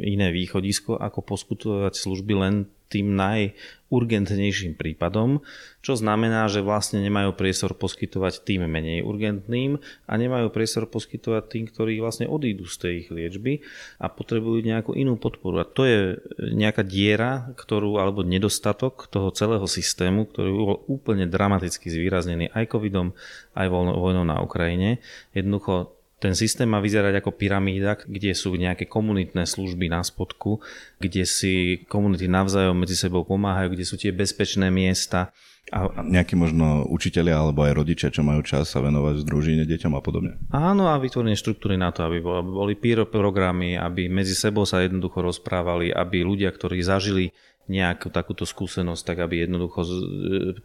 iné 0.06 0.32
východisko, 0.32 0.96
ako 0.96 1.20
poskytovať 1.20 1.94
služby 1.94 2.34
len 2.39 2.56
tým 2.89 3.13
najurgentnejším 3.13 4.74
prípadom, 4.74 5.46
čo 5.79 5.93
znamená, 5.93 6.50
že 6.50 6.65
vlastne 6.65 7.00
nemajú 7.05 7.38
priestor 7.38 7.77
poskytovať 7.77 8.41
tým 8.43 8.65
menej 8.65 9.05
urgentným 9.05 9.77
a 10.10 10.13
nemajú 10.17 10.50
priestor 10.50 10.89
poskytovať 10.89 11.43
tým, 11.48 11.63
ktorí 11.69 12.01
vlastne 12.01 12.25
odídu 12.25 12.65
z 12.65 12.75
tej 12.81 12.93
ich 13.05 13.10
liečby 13.13 13.62
a 14.01 14.10
potrebujú 14.10 14.65
nejakú 14.65 14.98
inú 14.98 15.22
podporu. 15.22 15.62
A 15.62 15.69
to 15.69 15.86
je 15.86 16.17
nejaká 16.41 16.81
diera, 16.81 17.53
ktorú, 17.53 18.01
alebo 18.01 18.25
nedostatok 18.25 19.05
toho 19.08 19.29
celého 19.31 19.69
systému, 19.69 20.25
ktorý 20.27 20.50
bol 20.50 20.81
úplne 20.89 21.29
dramaticky 21.29 21.93
zvýraznený 21.93 22.50
aj 22.51 22.74
covidom, 22.74 23.13
aj 23.53 23.69
vojnou 23.69 24.25
na 24.25 24.41
Ukrajine. 24.41 24.98
Jednoducho 25.38 25.99
ten 26.19 26.35
systém 26.35 26.67
má 26.67 26.83
vyzerať 26.83 27.23
ako 27.23 27.31
pyramída, 27.39 27.95
kde 27.95 28.35
sú 28.35 28.51
nejaké 28.59 28.85
komunitné 28.85 29.47
služby 29.47 29.88
na 29.88 30.03
spodku, 30.03 30.59
kde 30.99 31.23
si 31.23 31.88
komunity 31.88 32.27
navzájom 32.27 32.75
medzi 32.75 32.99
sebou 32.99 33.23
pomáhajú, 33.23 33.71
kde 33.71 33.88
sú 33.88 33.95
tie 33.95 34.11
bezpečné 34.11 34.67
miesta. 34.67 35.31
A, 35.71 35.88
nejakí 36.01 36.35
možno 36.35 36.83
učitelia 36.91 37.39
alebo 37.39 37.63
aj 37.63 37.77
rodičia, 37.77 38.11
čo 38.11 38.25
majú 38.25 38.43
čas 38.43 38.67
sa 38.67 38.83
venovať 38.83 39.23
v 39.23 39.27
družine 39.31 39.63
deťom 39.63 39.93
a 39.95 40.01
podobne. 40.03 40.35
Áno, 40.51 40.91
a 40.91 40.99
vytvorenie 40.99 41.39
štruktúry 41.39 41.79
na 41.79 41.95
to, 41.95 42.03
aby 42.03 42.19
boli 42.25 42.75
peer 42.75 43.07
programy, 43.07 43.79
aby 43.79 44.11
medzi 44.11 44.35
sebou 44.35 44.67
sa 44.67 44.83
jednoducho 44.83 45.23
rozprávali, 45.23 45.93
aby 45.93 46.25
ľudia, 46.25 46.51
ktorí 46.51 46.83
zažili 46.83 47.31
nejakú 47.69 48.09
takúto 48.09 48.49
skúsenosť, 48.49 49.01
tak 49.05 49.17
aby 49.29 49.45
jednoducho 49.45 49.85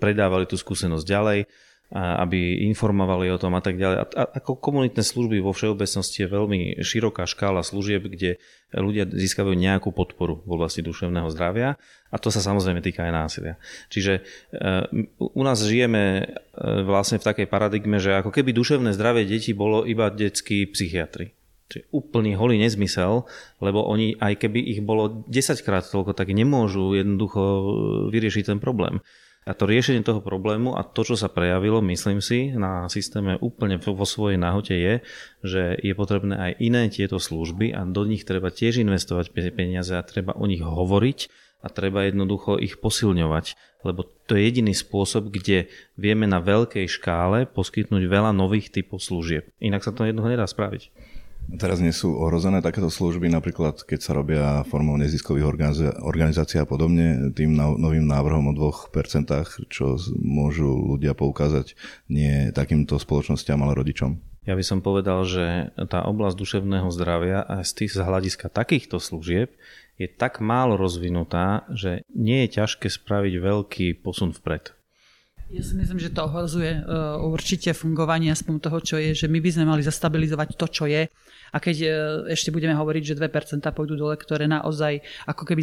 predávali 0.00 0.48
tú 0.48 0.56
skúsenosť 0.56 1.04
ďalej 1.04 1.40
aby 1.92 2.64
informovali 2.72 3.30
o 3.30 3.38
tom 3.38 3.54
a 3.54 3.62
tak 3.62 3.76
ďalej. 3.78 3.96
A 4.16 4.22
ako 4.40 4.58
komunitné 4.58 5.04
služby 5.04 5.38
vo 5.38 5.52
všeobecnosti 5.52 6.24
je 6.24 6.32
veľmi 6.32 6.60
široká 6.82 7.28
škála 7.28 7.62
služieb, 7.62 8.08
kde 8.08 8.40
ľudia 8.74 9.06
získajú 9.06 9.54
nejakú 9.54 9.94
podporu 9.94 10.42
v 10.42 10.50
oblasti 10.58 10.82
duševného 10.82 11.30
zdravia 11.30 11.78
a 12.10 12.16
to 12.18 12.34
sa 12.34 12.42
samozrejme 12.42 12.82
týka 12.82 13.06
aj 13.06 13.12
násilia. 13.14 13.54
Čiže 13.94 14.12
e, 14.18 14.22
u 15.18 15.42
nás 15.46 15.62
žijeme 15.62 16.02
e, 16.02 16.24
vlastne 16.82 17.22
v 17.22 17.26
takej 17.30 17.46
paradigme, 17.46 18.02
že 18.02 18.18
ako 18.18 18.34
keby 18.34 18.50
duševné 18.50 18.90
zdravie 18.94 19.28
detí 19.28 19.54
bolo 19.54 19.86
iba 19.86 20.10
detskí 20.10 20.66
psychiatri. 20.66 21.30
Čiže 21.70 21.90
úplný 21.94 22.36
holý 22.36 22.60
nezmysel, 22.60 23.24
lebo 23.62 23.86
oni, 23.86 24.18
aj 24.20 24.46
keby 24.46 24.60
ich 24.62 24.80
bolo 24.84 25.24
10 25.26 25.64
krát 25.64 25.86
toľko, 25.86 26.12
tak 26.12 26.34
nemôžu 26.34 26.92
jednoducho 26.92 27.42
vyriešiť 28.10 28.50
ten 28.50 28.58
problém. 28.58 29.00
A 29.44 29.52
to 29.52 29.68
riešenie 29.68 30.00
toho 30.00 30.24
problému 30.24 30.72
a 30.72 30.80
to, 30.80 31.04
čo 31.04 31.20
sa 31.20 31.28
prejavilo, 31.28 31.84
myslím 31.84 32.24
si, 32.24 32.56
na 32.56 32.88
systéme 32.88 33.36
úplne 33.44 33.76
vo 33.76 34.06
svojej 34.08 34.40
náhote 34.40 34.72
je, 34.72 34.94
že 35.44 35.76
je 35.84 35.92
potrebné 35.92 36.32
aj 36.32 36.52
iné 36.64 36.88
tieto 36.88 37.20
služby 37.20 37.76
a 37.76 37.84
do 37.84 38.08
nich 38.08 38.24
treba 38.24 38.48
tiež 38.48 38.80
investovať 38.80 39.36
peniaze 39.52 39.92
a 39.92 40.00
treba 40.00 40.32
o 40.32 40.48
nich 40.48 40.64
hovoriť 40.64 41.18
a 41.64 41.72
treba 41.72 42.04
jednoducho 42.08 42.60
ich 42.60 42.80
posilňovať, 42.80 43.56
lebo 43.88 44.04
to 44.28 44.36
je 44.36 44.48
jediný 44.48 44.72
spôsob, 44.76 45.32
kde 45.32 45.68
vieme 45.96 46.24
na 46.24 46.40
veľkej 46.40 46.88
škále 46.88 47.48
poskytnúť 47.48 48.04
veľa 48.04 48.32
nových 48.36 48.68
typov 48.72 49.00
služieb. 49.00 49.48
Inak 49.60 49.84
sa 49.84 49.92
to 49.92 50.04
jednoducho 50.04 50.36
nedá 50.36 50.44
spraviť. 50.48 50.92
Teraz 51.54 51.78
nie 51.78 51.94
sú 51.94 52.18
ohrozené 52.18 52.64
takéto 52.64 52.90
služby, 52.90 53.30
napríklad 53.30 53.84
keď 53.86 54.00
sa 54.00 54.12
robia 54.16 54.44
formou 54.66 54.98
neziskových 54.98 55.46
organizácií 56.02 56.58
a 56.58 56.66
podobne, 56.66 57.30
tým 57.36 57.54
novým 57.54 58.08
návrhom 58.08 58.50
o 58.50 58.54
2%, 58.56 58.90
čo 59.70 59.86
môžu 60.18 60.96
ľudia 60.96 61.14
poukázať 61.14 61.78
nie 62.10 62.50
takýmto 62.50 62.98
spoločnosťam, 62.98 63.62
ale 63.62 63.78
rodičom? 63.78 64.18
Ja 64.44 64.52
by 64.52 64.64
som 64.64 64.84
povedal, 64.84 65.24
že 65.24 65.72
tá 65.88 66.04
oblasť 66.04 66.36
duševného 66.36 66.92
zdravia 66.92 67.40
a 67.40 67.64
z 67.64 67.84
tých 67.84 67.96
z 67.96 68.04
hľadiska 68.04 68.52
takýchto 68.52 69.00
služieb 69.00 69.56
je 69.96 70.04
tak 70.04 70.44
málo 70.44 70.76
rozvinutá, 70.76 71.64
že 71.72 72.04
nie 72.12 72.44
je 72.44 72.60
ťažké 72.60 72.92
spraviť 72.92 73.34
veľký 73.40 73.86
posun 74.04 74.36
vpred. 74.36 74.76
Ja 75.52 75.60
si 75.60 75.76
myslím, 75.76 76.00
že 76.00 76.08
to 76.08 76.24
ohrozuje 76.24 76.80
uh, 76.80 77.20
určite 77.20 77.76
fungovanie 77.76 78.32
aspoň 78.32 78.54
toho, 78.64 78.78
čo 78.80 78.96
je, 78.96 79.12
že 79.12 79.26
my 79.28 79.44
by 79.44 79.50
sme 79.52 79.64
mali 79.68 79.82
zastabilizovať 79.84 80.56
to, 80.56 80.66
čo 80.72 80.84
je. 80.88 81.04
A 81.52 81.56
keď 81.60 81.76
uh, 81.84 81.90
ešte 82.32 82.48
budeme 82.48 82.72
hovoriť, 82.72 83.12
že 83.12 83.18
2% 83.20 83.60
pôjdu 83.76 83.94
dole, 83.94 84.16
ktoré 84.16 84.48
naozaj 84.48 85.04
ako 85.28 85.44
keby 85.44 85.62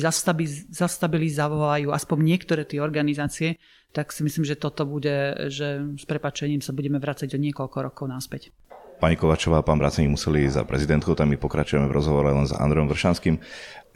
zastabilizovajú 0.70 1.90
aspoň 1.90 2.18
niektoré 2.22 2.62
tie 2.64 2.78
organizácie, 2.78 3.58
tak 3.92 4.16
si 4.16 4.24
myslím, 4.24 4.48
že 4.48 4.56
toto 4.56 4.88
bude, 4.88 5.50
že 5.52 5.84
s 6.00 6.06
prepačením 6.08 6.64
sa 6.64 6.72
budeme 6.72 7.02
vrácať 7.02 7.36
o 7.36 7.40
niekoľko 7.42 7.78
rokov 7.92 8.06
náspäť. 8.08 8.56
Pani 9.02 9.18
Kovačová 9.18 9.60
a 9.60 9.66
pán 9.66 9.82
Braceník 9.82 10.14
museli 10.14 10.46
za 10.46 10.62
prezidentkou, 10.62 11.18
tam 11.18 11.34
my 11.34 11.38
pokračujeme 11.42 11.90
v 11.90 11.96
rozhovore 11.98 12.30
len 12.30 12.46
s 12.46 12.54
Andrejom 12.54 12.86
Vršanským. 12.86 13.42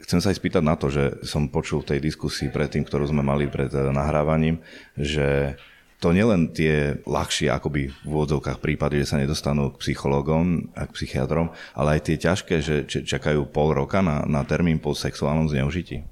Chcem 0.02 0.18
sa 0.18 0.34
aj 0.34 0.36
spýtať 0.42 0.62
na 0.66 0.74
to, 0.74 0.90
že 0.90 1.22
som 1.22 1.46
počul 1.46 1.80
v 1.80 1.94
tej 1.94 1.98
diskusii 2.02 2.50
predtým, 2.50 2.82
ktorú 2.82 3.06
sme 3.06 3.22
mali 3.22 3.46
pred 3.46 3.70
eh, 3.70 3.94
nahrávaním, 3.94 4.60
že 4.98 5.56
to 6.00 6.12
nielen 6.12 6.52
tie 6.52 7.00
ľahšie 7.08 7.48
akoby 7.48 7.88
v 7.88 8.10
úvodzovkách 8.10 8.60
prípady, 8.60 9.00
že 9.00 9.16
sa 9.16 9.20
nedostanú 9.20 9.72
k 9.72 9.80
psychológom 9.80 10.68
a 10.76 10.84
k 10.84 10.94
psychiatrom, 10.94 11.56
ale 11.72 11.96
aj 11.96 12.00
tie 12.12 12.16
ťažké, 12.20 12.54
že 12.60 12.74
čakajú 12.84 13.48
pol 13.48 13.72
roka 13.72 14.04
na, 14.04 14.28
na 14.28 14.44
termín 14.44 14.76
po 14.76 14.92
sexuálnom 14.92 15.48
zneužití. 15.48 16.04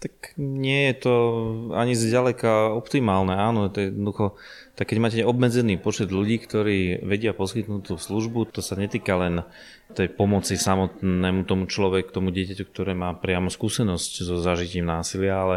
Tak 0.00 0.32
nie 0.40 0.88
je 0.88 0.94
to 0.96 1.14
ani 1.76 1.92
zďaleka 1.92 2.72
optimálne, 2.72 3.36
áno, 3.36 3.68
to 3.68 3.84
je 3.84 3.92
jednoducho, 3.92 4.32
tak 4.72 4.88
keď 4.88 4.96
máte 4.96 5.20
obmedzený 5.20 5.76
počet 5.76 6.08
ľudí, 6.08 6.40
ktorí 6.40 7.04
vedia 7.04 7.36
poskytnúť 7.36 7.92
tú 7.92 7.94
službu, 8.00 8.48
to 8.48 8.64
sa 8.64 8.80
netýka 8.80 9.12
len 9.20 9.44
tej 9.92 10.08
pomoci 10.08 10.56
samotnému 10.56 11.44
tomu 11.44 11.68
človeku, 11.68 12.16
tomu 12.16 12.32
dieťaťu, 12.32 12.64
ktoré 12.64 12.96
má 12.96 13.12
priamo 13.12 13.52
skúsenosť 13.52 14.24
so 14.24 14.40
zažitím 14.40 14.88
násilia, 14.88 15.36
ale 15.36 15.56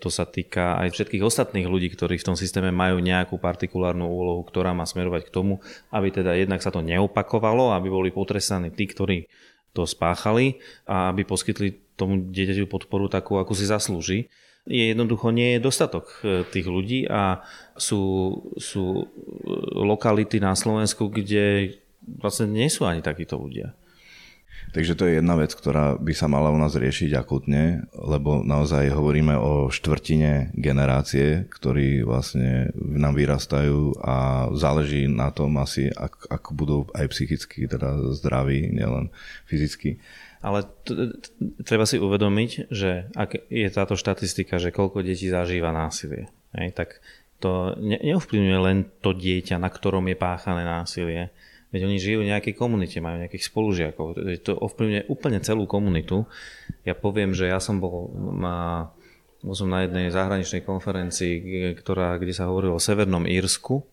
to 0.00 0.08
sa 0.08 0.24
týka 0.24 0.80
aj 0.80 0.96
všetkých 0.96 1.20
ostatných 1.20 1.68
ľudí, 1.68 1.92
ktorí 1.92 2.16
v 2.16 2.26
tom 2.32 2.36
systéme 2.36 2.72
majú 2.72 2.98
nejakú 2.98 3.36
partikulárnu 3.36 4.08
úlohu, 4.08 4.40
ktorá 4.48 4.72
má 4.72 4.88
smerovať 4.88 5.28
k 5.28 5.34
tomu, 5.34 5.60
aby 5.92 6.08
teda 6.08 6.32
jednak 6.34 6.64
sa 6.64 6.72
to 6.72 6.80
neopakovalo, 6.80 7.76
aby 7.76 7.92
boli 7.92 8.08
potrestaní 8.08 8.72
tí, 8.72 8.88
ktorí 8.88 9.28
to 9.76 9.84
spáchali 9.84 10.58
a 10.88 11.12
aby 11.12 11.22
poskytli 11.28 11.94
tomu 11.94 12.32
dieťaťu 12.32 12.66
podporu 12.66 13.12
takú, 13.12 13.36
ako 13.36 13.52
si 13.52 13.68
zaslúži. 13.68 14.18
Je 14.64 14.92
jednoducho 14.92 15.32
nie 15.32 15.56
je 15.56 15.64
dostatok 15.64 16.20
e, 16.20 16.44
tých 16.48 16.68
ľudí 16.68 17.08
a 17.08 17.44
sú, 17.76 18.00
sú 18.60 18.84
e, 19.00 19.04
lokality 19.72 20.36
na 20.40 20.52
Slovensku, 20.52 21.08
kde 21.08 21.76
vlastne 22.04 22.48
nie 22.48 22.68
sú 22.68 22.84
ani 22.84 23.00
takíto 23.00 23.40
ľudia. 23.40 23.72
Takže 24.70 24.94
to 24.94 25.02
je 25.08 25.18
jedna 25.18 25.34
vec, 25.34 25.50
ktorá 25.50 25.98
by 25.98 26.14
sa 26.14 26.30
mala 26.30 26.54
u 26.54 26.58
nás 26.58 26.78
riešiť 26.78 27.10
akutne, 27.18 27.90
lebo 27.90 28.46
naozaj 28.46 28.94
hovoríme 28.94 29.34
o 29.34 29.66
štvrtine 29.66 30.54
generácie, 30.54 31.50
ktorí 31.50 32.06
vlastne 32.06 32.70
nám 32.78 33.18
vyrastajú 33.18 33.98
a 33.98 34.46
záleží 34.54 35.10
na 35.10 35.34
tom 35.34 35.58
asi, 35.58 35.90
ak, 35.90 36.30
ak 36.30 36.44
budú 36.54 36.86
aj 36.94 37.10
psychicky 37.10 37.66
teda 37.66 38.14
zdraví, 38.14 38.70
nielen 38.70 39.10
fyzicky. 39.50 39.98
Ale 40.40 40.64
t- 40.86 41.18
t- 41.18 41.30
treba 41.66 41.84
si 41.84 41.98
uvedomiť, 41.98 42.70
že 42.70 43.10
ak 43.12 43.50
je 43.50 43.68
táto 43.74 43.98
štatistika, 43.98 44.62
že 44.62 44.72
koľko 44.72 45.02
detí 45.02 45.28
zažíva 45.28 45.74
násilie, 45.74 46.30
hej, 46.54 46.72
tak 46.72 47.02
to 47.42 47.74
ne- 47.76 48.00
neovplyvňuje 48.00 48.58
len 48.62 48.86
to 49.02 49.12
dieťa, 49.12 49.58
na 49.58 49.68
ktorom 49.68 50.06
je 50.08 50.16
páchané 50.16 50.62
násilie, 50.62 51.34
Veď 51.70 51.86
oni 51.86 51.96
žijú 52.02 52.26
v 52.26 52.30
nejakej 52.34 52.54
komunite, 52.58 52.98
majú 52.98 53.22
nejakých 53.22 53.46
spolužiakov. 53.46 54.18
To 54.42 54.52
ovplyvňuje 54.58 55.06
úplne 55.06 55.38
celú 55.38 55.70
komunitu. 55.70 56.26
Ja 56.82 56.98
poviem, 56.98 57.30
že 57.30 57.46
ja 57.46 57.62
som 57.62 57.78
bol, 57.78 58.10
ma, 58.14 58.90
bol 59.38 59.54
som 59.54 59.70
na 59.70 59.86
jednej 59.86 60.10
zahraničnej 60.10 60.66
konferencii, 60.66 61.34
ktorá, 61.78 62.18
kde 62.18 62.34
sa 62.34 62.50
hovorilo 62.50 62.74
o 62.74 62.82
Severnom 62.82 63.22
Írsku, 63.22 63.86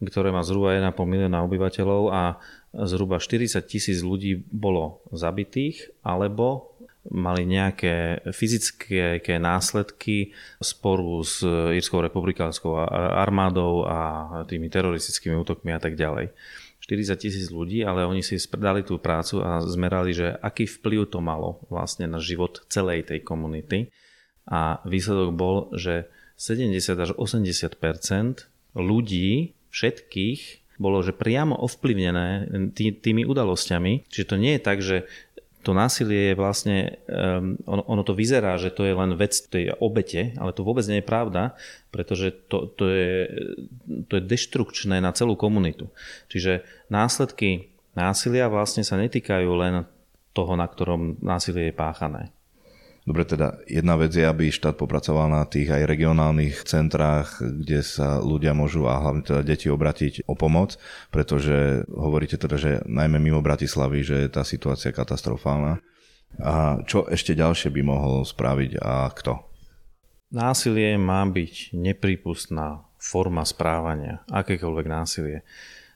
ktoré 0.00 0.32
má 0.32 0.40
zhruba 0.40 0.72
1,5 0.72 0.94
milióna 1.04 1.44
obyvateľov 1.44 2.02
a 2.08 2.22
zhruba 2.88 3.20
40 3.20 3.60
tisíc 3.66 4.00
ľudí 4.00 4.40
bolo 4.48 5.04
zabitých 5.12 5.92
alebo 6.00 6.72
mali 7.08 7.48
nejaké 7.48 8.20
fyzické 8.36 9.24
následky 9.40 10.36
sporu 10.60 11.24
s 11.24 11.40
Írskou 11.72 12.04
republikánskou 12.04 12.76
armádou 13.16 13.88
a 13.88 13.98
tými 14.44 14.68
teroristickými 14.68 15.34
útokmi 15.40 15.72
a 15.72 15.80
tak 15.80 15.96
ďalej. 15.96 16.30
40 16.88 17.20
tisíc 17.20 17.52
ľudí, 17.52 17.84
ale 17.84 18.08
oni 18.08 18.24
si 18.24 18.40
spredali 18.40 18.80
tú 18.80 18.96
prácu 18.96 19.44
a 19.44 19.60
zmerali, 19.60 20.16
že 20.16 20.32
aký 20.40 20.64
vplyv 20.64 21.12
to 21.12 21.20
malo 21.20 21.60
vlastne 21.68 22.08
na 22.08 22.16
život 22.16 22.64
celej 22.72 23.12
tej 23.12 23.20
komunity. 23.20 23.92
A 24.48 24.80
výsledok 24.88 25.36
bol, 25.36 25.68
že 25.76 26.08
70 26.40 26.96
až 26.96 27.12
80% 27.12 28.48
ľudí, 28.72 29.52
všetkých, 29.68 30.64
bolo, 30.80 31.04
že 31.04 31.12
priamo 31.12 31.58
ovplyvnené 31.58 32.48
tý, 32.72 32.94
tými 32.94 33.26
udalosťami. 33.26 34.08
Čiže 34.08 34.28
to 34.30 34.36
nie 34.40 34.56
je 34.56 34.62
tak, 34.62 34.78
že 34.80 35.10
to 35.68 35.76
násilie 35.76 36.32
je 36.32 36.40
vlastne, 36.40 36.96
um, 37.12 37.60
ono, 37.68 37.84
ono 37.84 38.00
to 38.00 38.16
vyzerá, 38.16 38.56
že 38.56 38.72
to 38.72 38.88
je 38.88 38.96
len 38.96 39.12
vec 39.20 39.36
tej 39.36 39.76
obete, 39.84 40.32
ale 40.40 40.56
to 40.56 40.64
vôbec 40.64 40.88
nie 40.88 41.04
je 41.04 41.10
pravda, 41.12 41.52
pretože 41.92 42.32
to, 42.48 42.72
to, 42.72 42.88
je, 42.88 43.12
to 44.08 44.16
je 44.16 44.22
deštrukčné 44.24 44.96
na 45.04 45.12
celú 45.12 45.36
komunitu. 45.36 45.92
Čiže 46.32 46.64
následky 46.88 47.68
násilia 47.92 48.48
vlastne 48.48 48.80
sa 48.80 48.96
netýkajú 48.96 49.50
len 49.60 49.84
toho, 50.32 50.56
na 50.56 50.64
ktorom 50.64 51.20
násilie 51.20 51.68
je 51.68 51.76
páchané. 51.76 52.32
Dobre, 53.08 53.24
teda 53.24 53.56
jedna 53.64 53.96
vec 53.96 54.12
je, 54.12 54.20
aby 54.20 54.52
štát 54.52 54.76
popracoval 54.76 55.32
na 55.32 55.48
tých 55.48 55.72
aj 55.72 55.88
regionálnych 55.88 56.60
centrách, 56.68 57.40
kde 57.40 57.80
sa 57.80 58.20
ľudia 58.20 58.52
môžu 58.52 58.84
a 58.84 59.00
hlavne 59.00 59.24
teda 59.24 59.40
deti 59.40 59.72
obratiť 59.72 60.28
o 60.28 60.36
pomoc, 60.36 60.76
pretože 61.08 61.88
hovoríte 61.88 62.36
teda, 62.36 62.60
že 62.60 62.70
najmä 62.84 63.16
mimo 63.16 63.40
Bratislavy, 63.40 64.04
že 64.04 64.16
je 64.20 64.28
tá 64.28 64.44
situácia 64.44 64.92
katastrofálna. 64.92 65.80
A 66.36 66.84
čo 66.84 67.08
ešte 67.08 67.32
ďalšie 67.32 67.72
by 67.72 67.80
mohol 67.80 68.28
spraviť 68.28 68.76
a 68.76 69.08
kto? 69.08 69.40
Násilie 70.28 71.00
má 71.00 71.24
byť 71.24 71.72
nepripustná 71.72 72.84
forma 73.00 73.40
správania, 73.48 74.20
akékoľvek 74.28 74.84
násilie. 74.84 75.48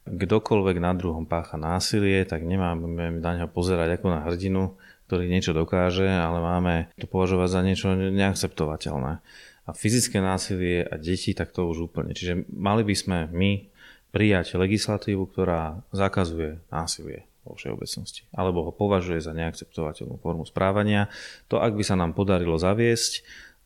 Kdokoľvek 0.09 0.81
na 0.81 0.97
druhom 0.97 1.29
pácha 1.29 1.61
násilie, 1.61 2.25
tak 2.25 2.41
nemáme 2.41 3.21
na 3.21 3.31
neho 3.37 3.53
pozerať 3.53 4.01
ako 4.01 4.07
na 4.09 4.25
hrdinu, 4.25 4.81
ktorý 5.13 5.29
niečo 5.29 5.53
dokáže, 5.53 6.09
ale 6.09 6.41
máme 6.41 6.89
to 6.97 7.05
považovať 7.05 7.49
za 7.53 7.61
niečo 7.61 7.93
neakceptovateľné. 7.93 9.21
A 9.69 9.71
fyzické 9.77 10.25
násilie 10.25 10.89
a 10.89 10.97
deti, 10.97 11.37
tak 11.37 11.53
to 11.53 11.69
už 11.69 11.93
úplne. 11.93 12.17
Čiže 12.17 12.49
mali 12.49 12.81
by 12.81 12.95
sme 12.97 13.19
my 13.29 13.69
prijať 14.09 14.57
legislatívu, 14.57 15.29
ktorá 15.29 15.85
zakazuje 15.93 16.65
násilie 16.73 17.29
vo 17.45 17.61
všeobecnosti, 17.61 18.25
alebo 18.33 18.65
ho 18.65 18.73
považuje 18.73 19.21
za 19.21 19.37
neakceptovateľnú 19.37 20.17
formu 20.17 20.49
správania. 20.49 21.13
To, 21.53 21.61
ak 21.61 21.77
by 21.77 21.85
sa 21.85 21.93
nám 22.01 22.17
podarilo 22.17 22.57
zaviesť, 22.57 23.21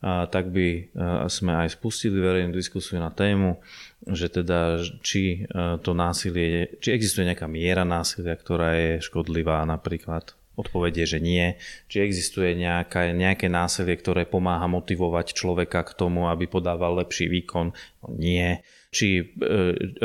tak 0.05 0.51
by 0.51 0.93
sme 1.31 1.63
aj 1.63 1.79
spustili 1.79 2.21
verejnú 2.21 2.53
diskusiu 2.53 2.99
na 3.01 3.15
tému, 3.15 3.63
že 4.05 4.29
teda 4.29 4.83
či 5.01 5.47
to 5.81 5.95
násilie, 5.95 6.75
či 6.83 6.93
existuje 6.93 7.25
nejaká 7.25 7.49
miera 7.49 7.87
násilia, 7.87 8.35
ktorá 8.35 8.77
je 8.77 8.93
škodlivá 9.01 9.63
napríklad 9.65 10.35
Odpovedie, 10.57 11.05
že 11.05 11.21
nie. 11.21 11.61
Či 11.93 12.01
existuje 12.01 12.57
nejaká, 12.57 13.13
nejaké 13.13 13.53
násilie, 13.53 13.93
ktoré 13.97 14.25
pomáha 14.25 14.65
motivovať 14.67 15.37
človeka 15.37 15.85
k 15.85 15.93
tomu, 15.93 16.33
aby 16.33 16.49
podával 16.49 16.97
lepší 17.05 17.29
výkon? 17.29 17.77
No 18.03 18.09
nie 18.17 18.65
či 18.97 19.21
e, 19.21 19.25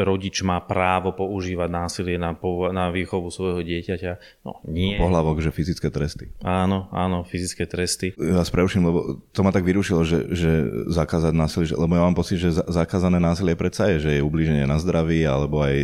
rodič 0.03 0.43
má 0.43 0.59
právo 0.59 1.15
používať 1.15 1.69
násilie 1.71 2.19
na, 2.19 2.35
na 2.75 2.91
výchovu 2.91 3.31
svojho 3.31 3.63
dieťaťa. 3.63 4.43
No 4.43 4.59
nie. 4.67 4.99
Pohlavok, 4.99 5.39
že 5.39 5.55
fyzické 5.55 5.87
tresty. 5.87 6.35
Áno, 6.43 6.91
áno, 6.91 7.23
fyzické 7.23 7.63
tresty. 7.63 8.11
Ja 8.19 8.43
spreuším, 8.43 8.83
lebo 8.83 8.99
to 9.31 9.47
ma 9.47 9.55
tak 9.55 9.63
vyrušilo, 9.63 10.03
že, 10.03 10.27
že 10.35 10.51
zakázať 10.91 11.31
násilie, 11.31 11.71
lebo 11.71 11.95
ja 11.95 12.03
mám 12.03 12.19
pocit, 12.19 12.43
že 12.43 12.51
zakázané 12.51 13.23
násilie 13.23 13.55
predsa 13.55 13.87
je, 13.95 14.03
že 14.03 14.11
je 14.19 14.25
ublíženie 14.25 14.67
na 14.67 14.75
zdraví 14.75 15.23
alebo 15.23 15.63
aj 15.63 15.75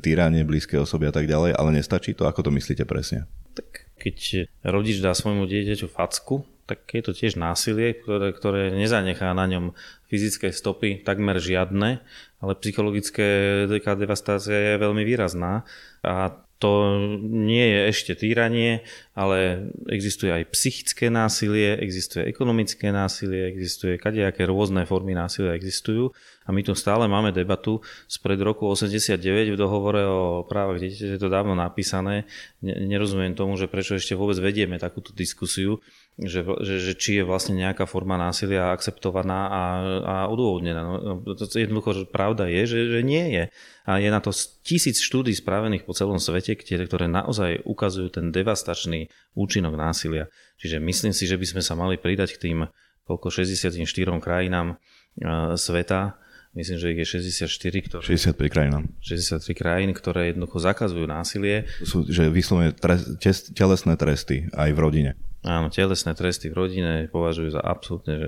týranie 0.00 0.40
blízkej 0.48 0.80
osoby 0.80 1.10
a 1.10 1.12
tak 1.12 1.28
ďalej, 1.28 1.52
ale 1.52 1.76
nestačí 1.76 2.16
to, 2.16 2.24
ako 2.24 2.46
to 2.46 2.50
myslíte 2.56 2.88
presne? 2.88 3.28
Tak 3.52 3.85
keď 3.96 4.48
rodič 4.62 5.00
dá 5.00 5.16
svojmu 5.16 5.48
dieťaťu 5.48 5.88
facku, 5.88 6.44
tak 6.66 6.82
je 6.90 7.02
to 7.02 7.14
tiež 7.14 7.38
násilie, 7.38 7.94
ktoré, 7.94 8.34
ktoré 8.34 8.62
nezanechá 8.74 9.30
na 9.32 9.46
ňom 9.46 9.72
fyzické 10.10 10.50
stopy 10.50 11.02
takmer 11.06 11.38
žiadne, 11.38 12.02
ale 12.42 12.52
psychologické 12.58 13.64
devastácia 13.70 14.74
je 14.74 14.82
veľmi 14.82 15.02
výrazná. 15.06 15.62
A 16.02 16.45
to 16.56 16.96
nie 17.20 17.68
je 17.68 17.80
ešte 17.92 18.12
týranie, 18.16 18.80
ale 19.12 19.68
existuje 19.92 20.32
aj 20.32 20.48
psychické 20.56 21.12
násilie, 21.12 21.76
existuje 21.76 22.24
ekonomické 22.24 22.88
násilie, 22.88 23.52
existuje 23.52 24.00
kadejaké 24.00 24.48
rôzne 24.48 24.88
formy 24.88 25.12
násilia 25.12 25.52
existujú. 25.52 26.16
A 26.48 26.54
my 26.56 26.64
tu 26.64 26.72
stále 26.72 27.04
máme 27.04 27.28
debatu. 27.36 27.84
Spred 28.08 28.40
roku 28.40 28.64
89 28.72 29.52
v 29.52 29.56
dohovore 29.58 30.00
o 30.08 30.48
právach 30.48 30.80
dieťaťa, 30.80 31.16
je 31.16 31.20
to 31.20 31.28
dávno 31.28 31.52
napísané. 31.52 32.24
Nerozumiem 32.64 33.36
tomu, 33.36 33.60
že 33.60 33.68
prečo 33.68 33.92
ešte 33.92 34.16
vôbec 34.16 34.40
vedieme 34.40 34.80
takúto 34.80 35.12
diskusiu 35.12 35.84
že, 36.16 36.40
že, 36.64 36.74
že 36.80 36.92
či 36.96 37.20
je 37.20 37.28
vlastne 37.28 37.52
nejaká 37.60 37.84
forma 37.84 38.16
násilia 38.16 38.72
akceptovaná 38.72 39.40
a, 39.52 39.62
a 40.00 40.14
odôvodnená. 40.32 40.80
No, 40.80 41.20
to 41.36 41.44
jednoducho, 41.52 41.92
že 41.92 42.04
pravda 42.08 42.48
je, 42.48 42.64
že, 42.64 42.80
že 42.88 43.00
nie 43.04 43.24
je. 43.36 43.44
A 43.84 44.00
je 44.00 44.08
na 44.08 44.24
to 44.24 44.32
tisíc 44.64 45.04
štúdí 45.04 45.36
spravených 45.36 45.84
po 45.84 45.92
celom 45.92 46.16
svete, 46.16 46.56
ktoré, 46.56 47.04
naozaj 47.04 47.60
ukazujú 47.68 48.08
ten 48.08 48.32
devastačný 48.32 49.12
účinok 49.36 49.76
násilia. 49.76 50.32
Čiže 50.56 50.80
myslím 50.80 51.12
si, 51.12 51.28
že 51.28 51.36
by 51.36 51.46
sme 51.52 51.62
sa 51.62 51.76
mali 51.76 52.00
pridať 52.00 52.40
k 52.40 52.48
tým 52.48 52.58
koľko 53.06 53.30
64 53.30 53.86
krajinám 54.18 54.76
uh, 54.76 55.54
sveta, 55.54 56.18
myslím, 56.58 56.76
že 56.82 56.86
ich 56.90 57.00
je 57.06 57.06
64, 57.22 57.86
ktoré... 57.86 58.02
65 58.02 58.50
krajín. 58.50 58.72
63 58.98 59.54
krajín, 59.54 59.90
ktoré 59.94 60.34
jednoducho 60.34 60.58
zakazujú 60.58 61.06
násilie. 61.06 61.70
Sú, 61.86 62.02
že 62.10 62.26
vyslovene 62.26 62.74
trest, 62.74 63.54
telesné 63.54 63.94
tresty 63.94 64.50
aj 64.50 64.74
v 64.74 64.78
rodine. 64.82 65.10
Áno, 65.46 65.70
telesné 65.70 66.10
tresty 66.18 66.50
v 66.50 66.58
rodine 66.58 66.92
považujú 67.06 67.54
za 67.54 67.62
absolútne 67.62 68.18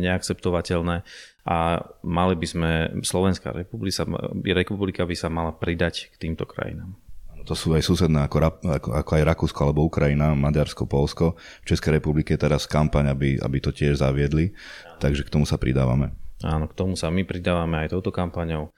neakceptovateľné 0.00 1.04
a 1.44 1.56
mali 2.00 2.34
by 2.40 2.46
sme, 2.48 2.70
Slovenská 3.04 3.52
republika, 3.52 4.08
republika 4.40 5.04
by 5.04 5.12
sa 5.12 5.28
mala 5.28 5.52
pridať 5.52 6.08
k 6.08 6.14
týmto 6.16 6.48
krajinám. 6.48 6.96
To 7.44 7.52
sú 7.52 7.76
aj 7.76 7.84
susedné 7.84 8.24
ako, 8.24 8.64
ako, 8.64 8.90
ako 8.96 9.10
aj 9.12 9.28
Rakúsko 9.28 9.60
alebo 9.68 9.84
Ukrajina, 9.84 10.32
Maďarsko, 10.32 10.88
Polsko. 10.88 11.36
V 11.60 11.76
Českej 11.76 12.00
republike 12.00 12.32
je 12.32 12.40
teraz 12.40 12.64
kampaň, 12.64 13.12
aby, 13.12 13.36
aby 13.36 13.60
to 13.60 13.68
tiež 13.68 14.00
zaviedli, 14.00 14.56
takže 14.96 15.28
k 15.28 15.32
tomu 15.36 15.44
sa 15.44 15.60
pridávame. 15.60 16.16
Áno, 16.40 16.64
k 16.64 16.72
tomu 16.72 16.96
sa 16.96 17.12
my 17.12 17.20
pridávame 17.28 17.84
aj 17.84 17.92
touto 17.92 18.08
kampaňou 18.08 18.72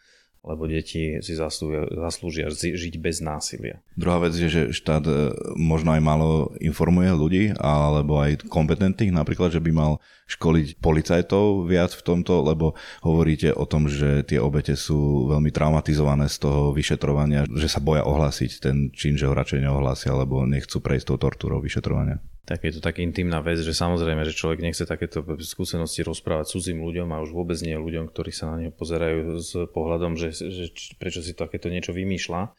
lebo 0.46 0.70
deti 0.70 1.18
si 1.18 1.32
zaslúžia, 1.34 1.90
zaslúžia 1.90 2.46
žiť 2.54 2.94
bez 3.02 3.18
násilia. 3.18 3.82
Druhá 3.98 4.22
vec 4.22 4.38
je, 4.38 4.46
že 4.46 4.62
štát 4.70 5.04
e, 5.04 5.34
možno 5.58 5.90
aj 5.90 6.02
málo 6.06 6.54
informuje 6.62 7.10
ľudí, 7.10 7.44
alebo 7.58 8.22
aj 8.22 8.46
kompetentných, 8.46 9.10
napríklad, 9.10 9.50
že 9.50 9.58
by 9.58 9.70
mal 9.74 9.92
školiť 10.30 10.78
policajtov 10.78 11.66
viac 11.66 11.90
v 11.90 12.02
tomto, 12.06 12.46
lebo 12.46 12.78
hovoríte 13.02 13.50
o 13.50 13.66
tom, 13.66 13.90
že 13.90 14.22
tie 14.22 14.38
obete 14.38 14.78
sú 14.78 15.30
veľmi 15.34 15.50
traumatizované 15.50 16.30
z 16.30 16.46
toho 16.46 16.70
vyšetrovania, 16.70 17.46
že 17.50 17.66
sa 17.66 17.82
boja 17.82 18.06
ohlásiť 18.06 18.50
ten 18.62 18.94
čin, 18.94 19.18
že 19.18 19.26
ho 19.26 19.34
radšej 19.34 19.66
neohlásia, 19.66 20.14
alebo 20.14 20.46
nechcú 20.46 20.78
prejsť 20.78 21.10
tou 21.10 21.18
tortúrou 21.18 21.58
vyšetrovania 21.58 22.22
tak 22.46 22.62
je 22.62 22.78
to 22.78 22.80
tak 22.80 23.02
intimná 23.02 23.42
vec, 23.42 23.58
že 23.58 23.74
samozrejme, 23.74 24.22
že 24.22 24.30
človek 24.30 24.62
nechce 24.62 24.86
takéto 24.86 25.26
skúsenosti 25.42 26.06
rozprávať 26.06 26.54
cudzím 26.54 26.78
ľuďom 26.78 27.10
a 27.10 27.18
už 27.26 27.34
vôbec 27.34 27.58
nie 27.58 27.74
ľuďom, 27.74 28.06
ktorí 28.06 28.30
sa 28.30 28.54
na 28.54 28.62
neho 28.62 28.72
pozerajú 28.72 29.42
s 29.42 29.66
pohľadom, 29.74 30.14
že, 30.14 30.30
že 30.30 30.70
prečo 30.94 31.26
si 31.26 31.34
takéto 31.34 31.66
niečo 31.66 31.90
vymýšľa. 31.90 32.54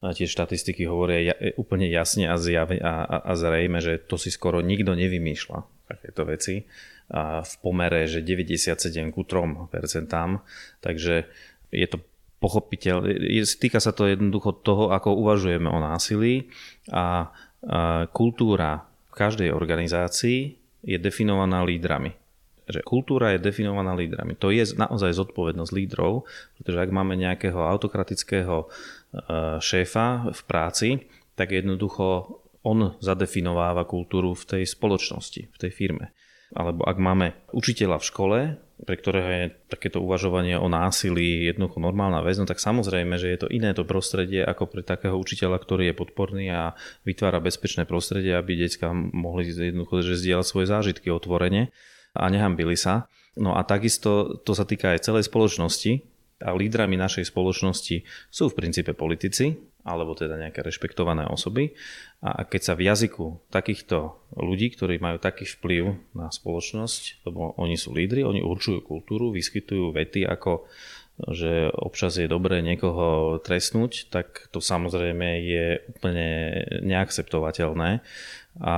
A 0.00 0.12
tie 0.12 0.28
štatistiky 0.28 0.84
hovoria 0.84 1.32
ja, 1.32 1.34
úplne 1.56 1.88
jasne 1.88 2.28
a, 2.28 2.36
zjave, 2.36 2.84
a, 2.84 3.04
a, 3.04 3.16
a 3.20 3.32
zrejme, 3.32 3.80
že 3.80 3.96
to 4.00 4.20
si 4.20 4.28
skoro 4.28 4.60
nikto 4.60 4.92
nevymýšľa, 4.92 5.88
takéto 5.88 6.28
veci. 6.28 6.68
A 7.08 7.40
v 7.40 7.54
pomere, 7.64 8.04
že 8.04 8.20
97 8.20 8.76
ku 9.08 9.24
3 9.24 9.72
percentám. 9.72 10.44
Takže 10.84 11.28
je 11.72 11.86
to 11.88 12.04
pochopiteľ, 12.44 13.08
týka 13.56 13.80
sa 13.80 13.96
to 13.96 14.04
jednoducho 14.04 14.52
toho, 14.60 14.92
ako 14.92 15.16
uvažujeme 15.16 15.68
o 15.68 15.80
násilí 15.80 16.52
a, 16.92 17.32
kultúra 18.12 18.89
každej 19.20 19.52
organizácii 19.52 20.56
je 20.80 20.96
definovaná 20.96 21.60
lídrami. 21.60 22.16
Že 22.64 22.80
kultúra 22.88 23.36
je 23.36 23.44
definovaná 23.44 23.92
lídrami. 23.92 24.32
To 24.40 24.48
je 24.48 24.64
naozaj 24.80 25.12
zodpovednosť 25.12 25.72
lídrov, 25.76 26.24
pretože 26.56 26.80
ak 26.80 26.90
máme 26.94 27.20
nejakého 27.20 27.60
autokratického 27.60 28.64
e, 28.64 28.66
šéfa 29.60 30.32
v 30.32 30.40
práci, 30.48 30.88
tak 31.36 31.52
jednoducho 31.52 32.40
on 32.64 32.96
zadefinováva 33.00 33.84
kultúru 33.84 34.32
v 34.32 34.44
tej 34.56 34.62
spoločnosti, 34.64 35.52
v 35.52 35.56
tej 35.56 35.70
firme. 35.72 36.16
Alebo 36.50 36.82
ak 36.82 36.98
máme 36.98 37.38
učiteľa 37.54 38.02
v 38.02 38.08
škole, 38.10 38.38
pre 38.80 38.96
ktorého 38.96 39.28
je 39.28 39.44
takéto 39.68 40.00
uvažovanie 40.00 40.56
o 40.56 40.66
násilí 40.66 41.46
jednoducho 41.46 41.78
normálna 41.78 42.24
vec, 42.24 42.40
no 42.40 42.48
tak 42.48 42.58
samozrejme, 42.58 43.20
že 43.20 43.28
je 43.30 43.38
to 43.44 43.48
iné 43.52 43.76
to 43.76 43.84
prostredie 43.84 44.40
ako 44.42 44.66
pre 44.66 44.82
takého 44.82 45.14
učiteľa, 45.14 45.60
ktorý 45.60 45.92
je 45.92 45.98
podporný 46.00 46.46
a 46.50 46.74
vytvára 47.04 47.38
bezpečné 47.44 47.84
prostredie, 47.84 48.34
aby 48.34 48.56
detská 48.56 48.90
mohli 48.94 49.52
jednoducho 49.52 50.02
že 50.02 50.18
zdieľať 50.18 50.46
svoje 50.46 50.66
zážitky 50.66 51.12
otvorene 51.12 51.70
a 52.16 52.26
nehambili 52.32 52.74
sa. 52.74 53.06
No 53.38 53.54
a 53.54 53.62
takisto 53.62 54.42
to 54.42 54.56
sa 54.56 54.66
týka 54.66 54.96
aj 54.96 55.06
celej 55.06 55.30
spoločnosti 55.30 56.02
a 56.40 56.56
lídrami 56.56 56.96
našej 56.96 57.28
spoločnosti 57.30 58.02
sú 58.32 58.44
v 58.48 58.56
princípe 58.56 58.96
politici, 58.96 59.60
alebo 59.84 60.12
teda 60.12 60.36
nejaké 60.36 60.60
rešpektované 60.60 61.24
osoby. 61.26 61.72
A 62.20 62.44
keď 62.44 62.60
sa 62.60 62.74
v 62.76 62.86
jazyku 62.88 63.40
takýchto 63.48 64.20
ľudí, 64.36 64.72
ktorí 64.76 65.00
majú 65.00 65.16
taký 65.16 65.48
vplyv 65.48 66.12
na 66.12 66.28
spoločnosť, 66.28 67.24
lebo 67.24 67.56
oni 67.56 67.80
sú 67.80 67.96
lídry, 67.96 68.22
oni 68.22 68.44
určujú 68.44 68.84
kultúru, 68.84 69.32
vyskytujú 69.32 69.92
vety 69.96 70.28
ako 70.28 70.68
že 71.28 71.68
občas 71.76 72.16
je 72.16 72.24
dobré 72.24 72.64
niekoho 72.64 73.36
trestnúť, 73.44 74.08
tak 74.08 74.48
to 74.48 74.64
samozrejme 74.64 75.44
je 75.44 75.66
úplne 75.92 76.28
neakceptovateľné. 76.80 78.00
A 78.60 78.72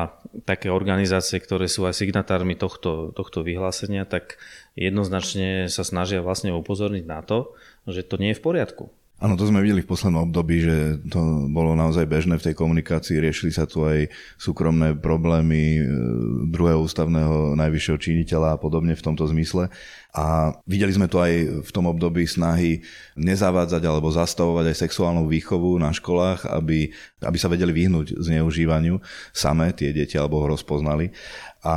také 0.44 0.68
organizácie, 0.68 1.38
ktoré 1.38 1.70
sú 1.70 1.86
aj 1.86 1.96
signatármi 1.96 2.58
tohto, 2.58 3.14
tohto 3.14 3.46
vyhlásenia, 3.46 4.04
tak 4.04 4.42
jednoznačne 4.74 5.70
sa 5.70 5.86
snažia 5.86 6.18
vlastne 6.18 6.50
upozorniť 6.50 7.04
na 7.06 7.22
to, 7.22 7.54
že 7.86 8.02
to 8.02 8.18
nie 8.18 8.34
je 8.34 8.38
v 8.42 8.44
poriadku 8.44 8.90
Áno, 9.22 9.38
to 9.38 9.46
sme 9.46 9.62
videli 9.62 9.87
v 9.87 9.90
poslednom 9.94 10.26
období, 10.26 10.66
že 10.66 10.98
to 11.06 11.46
bolo 11.46 11.78
naozaj 11.78 12.11
bežné 12.11 12.42
v 12.42 12.50
tej 12.50 12.54
komunikácii. 12.58 13.22
Riešili 13.22 13.54
sa 13.54 13.70
tu 13.70 13.87
aj 13.87 14.11
súkromné 14.35 14.98
problémy 14.98 15.78
e, 15.78 15.82
druhého 16.50 16.82
ústavného 16.82 17.54
najvyššieho 17.54 18.02
činiteľa 18.02 18.58
a 18.58 18.58
podobne 18.58 18.98
v 18.98 19.04
tomto 19.06 19.22
zmysle. 19.30 19.70
A 20.11 20.58
videli 20.66 20.90
sme 20.90 21.06
to 21.06 21.22
aj 21.22 21.62
v 21.62 21.70
tom 21.70 21.87
období 21.87 22.26
snahy 22.26 22.82
nezavádzať 23.14 23.87
alebo 23.87 24.11
zastavovať 24.11 24.74
aj 24.74 24.90
sexuálnu 24.90 25.30
výchovu 25.30 25.78
na 25.78 25.94
školách, 25.94 26.50
aby, 26.50 26.90
aby 27.22 27.37
sa 27.38 27.46
vedeli 27.46 27.70
vyhnúť 27.70 28.18
zneužívaniu 28.18 28.98
samé 29.30 29.70
tie 29.70 29.94
deti 29.94 30.18
alebo 30.18 30.42
ho 30.42 30.50
rozpoznali 30.50 31.14
a 31.62 31.76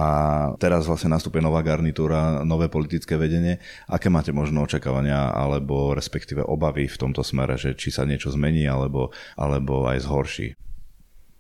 teraz 0.58 0.90
vlastne 0.90 1.14
nastúpe 1.14 1.38
nová 1.38 1.62
garnitúra, 1.62 2.42
nové 2.42 2.66
politické 2.74 3.22
vedenie. 3.22 3.62
Aké 3.86 4.10
máte 4.10 4.34
možno 4.34 4.66
očakávania 4.66 5.30
alebo 5.30 5.94
respektíve 5.94 6.42
obavy 6.42 6.90
v 6.90 6.98
tomto 6.98 7.22
smere, 7.22 7.35
že 7.60 7.76
či 7.76 7.92
sa 7.92 8.08
niečo 8.08 8.32
zmení 8.32 8.64
alebo, 8.64 9.12
alebo 9.36 9.84
aj 9.92 10.00
zhorší? 10.08 10.48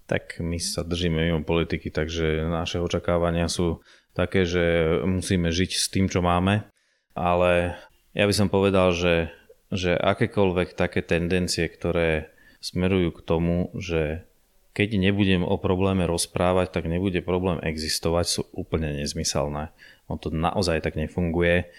Tak 0.05 0.43
my 0.43 0.59
sa 0.59 0.83
držíme 0.83 1.17
mimo 1.17 1.41
politiky, 1.47 1.89
takže 1.89 2.45
naše 2.45 2.83
očakávania 2.83 3.47
sú 3.47 3.79
také, 4.11 4.43
že 4.43 4.99
musíme 5.07 5.49
žiť 5.49 5.71
s 5.71 5.87
tým, 5.89 6.11
čo 6.11 6.19
máme, 6.19 6.67
ale 7.15 7.79
ja 8.11 8.27
by 8.27 8.33
som 8.35 8.51
povedal, 8.51 8.91
že, 8.93 9.31
že 9.71 9.95
akékoľvek 9.95 10.77
také 10.77 11.01
tendencie, 11.01 11.65
ktoré 11.65 12.29
smerujú 12.61 13.17
k 13.17 13.25
tomu, 13.25 13.73
že 13.79 14.27
keď 14.75 14.99
nebudem 14.99 15.41
o 15.41 15.55
probléme 15.55 16.03
rozprávať, 16.03 16.75
tak 16.75 16.91
nebude 16.91 17.23
problém 17.23 17.63
existovať, 17.63 18.25
sú 18.27 18.41
úplne 18.51 18.91
nezmyselné. 18.99 19.71
On 20.11 20.19
to 20.19 20.29
naozaj 20.29 20.83
tak 20.83 20.99
nefunguje 20.99 21.71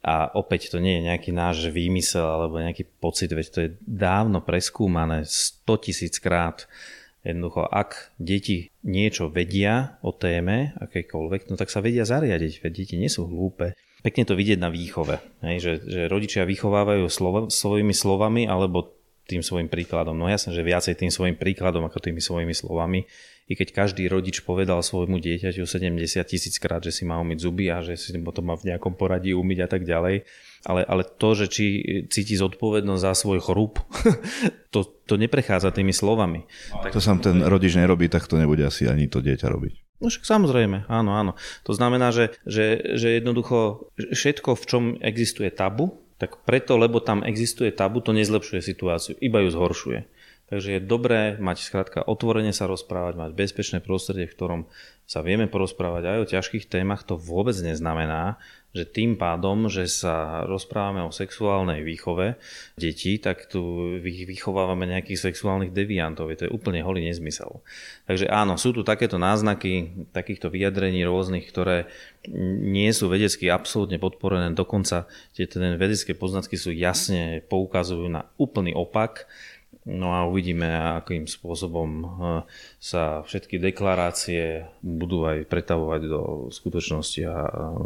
a 0.00 0.32
opäť 0.32 0.72
to 0.72 0.80
nie 0.80 0.96
je 0.96 1.06
nejaký 1.12 1.30
náš 1.30 1.68
výmysel 1.68 2.24
alebo 2.24 2.56
nejaký 2.56 2.88
pocit, 2.98 3.28
veď 3.28 3.46
to 3.52 3.58
je 3.68 3.70
dávno 3.84 4.40
preskúmané 4.40 5.28
100 5.28 5.84
tisíc 5.84 6.16
krát. 6.16 6.64
Jednoducho, 7.20 7.68
ak 7.68 8.16
deti 8.16 8.72
niečo 8.80 9.28
vedia 9.28 10.00
o 10.00 10.08
téme, 10.08 10.72
akejkoľvek, 10.80 11.52
no 11.52 11.54
tak 11.60 11.68
sa 11.68 11.84
vedia 11.84 12.08
zariadiť, 12.08 12.64
veď 12.64 12.72
deti 12.72 12.96
nie 12.96 13.12
sú 13.12 13.28
hlúpe. 13.28 13.76
Pekne 14.00 14.24
to 14.24 14.32
vidieť 14.32 14.56
na 14.56 14.72
výchove, 14.72 15.20
hej, 15.44 15.56
že, 15.60 15.72
že 15.84 16.00
rodičia 16.08 16.48
vychovávajú 16.48 17.04
slovo, 17.12 17.52
svojimi 17.52 17.92
slovami 17.92 18.48
alebo 18.48 18.96
tým 19.28 19.44
svojim 19.44 19.68
príkladom. 19.68 20.16
No 20.16 20.32
jasne, 20.32 20.56
že 20.56 20.64
viacej 20.64 20.96
tým 20.96 21.12
svojim 21.12 21.36
príkladom 21.36 21.86
ako 21.86 22.02
tými 22.02 22.24
svojimi 22.24 22.50
slovami. 22.56 23.06
I 23.50 23.58
keď 23.58 23.74
každý 23.74 24.06
rodič 24.06 24.46
povedal 24.46 24.78
svojmu 24.78 25.18
dieťaťu 25.18 25.66
70 25.66 25.98
tisíc 26.22 26.54
krát, 26.62 26.78
že 26.86 26.94
si 26.94 27.02
má 27.02 27.18
umyť 27.18 27.38
zuby 27.42 27.66
a 27.66 27.82
že 27.82 27.98
si 27.98 28.14
potom 28.22 28.46
má 28.46 28.54
v 28.54 28.70
nejakom 28.70 28.94
poradí 28.94 29.34
umyť 29.34 29.58
a 29.66 29.68
tak 29.68 29.82
ďalej. 29.82 30.22
Ale, 30.70 30.86
ale 30.86 31.02
to, 31.02 31.34
že 31.34 31.50
či 31.50 31.64
cíti 32.06 32.38
zodpovednosť 32.38 33.02
za 33.02 33.12
svoj 33.18 33.42
chrup, 33.42 33.82
to, 34.74 34.86
to 34.86 35.18
neprechádza 35.18 35.74
tými 35.74 35.90
slovami. 35.90 36.46
Tak 36.70 36.94
to 36.94 37.02
sám 37.02 37.18
ten 37.18 37.42
rodič 37.42 37.74
nerobí, 37.74 38.06
tak 38.06 38.30
to 38.30 38.38
nebude 38.38 38.62
asi 38.62 38.86
ani 38.86 39.10
to 39.10 39.18
dieťa 39.18 39.50
robiť. 39.50 39.98
No 39.98 40.08
však 40.08 40.24
samozrejme, 40.24 40.86
áno, 40.86 41.10
áno. 41.18 41.32
To 41.66 41.74
znamená, 41.74 42.14
že, 42.14 42.38
že, 42.46 42.96
že 42.96 43.18
jednoducho 43.18 43.90
všetko, 43.98 44.54
v 44.56 44.64
čom 44.64 44.82
existuje 45.02 45.50
tabu, 45.50 45.98
tak 46.20 46.44
preto, 46.44 46.76
lebo 46.76 47.02
tam 47.02 47.24
existuje 47.24 47.72
tabu, 47.72 48.04
to 48.04 48.12
nezlepšuje 48.12 48.60
situáciu, 48.60 49.12
iba 49.18 49.40
ju 49.40 49.48
zhoršuje. 49.50 50.00
Takže 50.50 50.76
je 50.76 50.80
dobré 50.82 51.38
mať 51.38 51.62
skrátka 51.62 52.02
otvorene 52.02 52.50
sa 52.50 52.66
rozprávať, 52.66 53.14
mať 53.14 53.30
bezpečné 53.38 53.78
prostredie, 53.78 54.26
v 54.26 54.34
ktorom 54.34 54.60
sa 55.06 55.22
vieme 55.22 55.46
porozprávať 55.46 56.02
aj 56.10 56.18
o 56.18 56.30
ťažkých 56.38 56.66
témach. 56.66 57.06
To 57.06 57.14
vôbec 57.14 57.54
neznamená, 57.54 58.38
že 58.70 58.86
tým 58.86 59.18
pádom, 59.18 59.66
že 59.66 59.90
sa 59.90 60.46
rozprávame 60.46 61.02
o 61.02 61.10
sexuálnej 61.10 61.82
výchove 61.82 62.38
detí, 62.78 63.18
tak 63.18 63.50
tu 63.50 63.94
vychovávame 64.02 64.86
nejakých 64.86 65.30
sexuálnych 65.30 65.74
deviantov. 65.74 66.30
To 66.34 66.46
je 66.46 66.54
úplne 66.54 66.82
holý 66.82 67.06
nezmysel. 67.06 67.62
Takže 68.06 68.30
áno, 68.30 68.54
sú 68.54 68.70
tu 68.70 68.86
takéto 68.86 69.18
náznaky 69.18 70.06
takýchto 70.14 70.50
vyjadrení 70.50 71.02
rôznych, 71.02 71.46
ktoré 71.50 71.90
nie 72.62 72.90
sú 72.94 73.10
vedecky 73.10 73.50
absolútne 73.50 73.98
podporené. 73.98 74.54
Dokonca 74.54 75.10
tie 75.34 75.46
vedecké 75.74 76.14
poznatky 76.14 76.54
sú 76.54 76.70
jasne 76.70 77.42
poukazujú 77.46 78.06
na 78.06 78.30
úplný 78.38 78.74
opak 78.74 79.26
No 79.88 80.12
a 80.12 80.28
uvidíme, 80.28 80.68
akým 81.00 81.24
spôsobom 81.24 81.90
eh, 82.04 82.08
sa 82.76 83.24
všetky 83.24 83.56
deklarácie 83.56 84.68
budú 84.84 85.24
aj 85.24 85.48
pretavovať 85.48 86.00
do 86.04 86.22
skutočnosti 86.52 87.20
a 87.24 87.36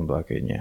do 0.03 0.13
akej 0.19 0.41
nie. 0.43 0.61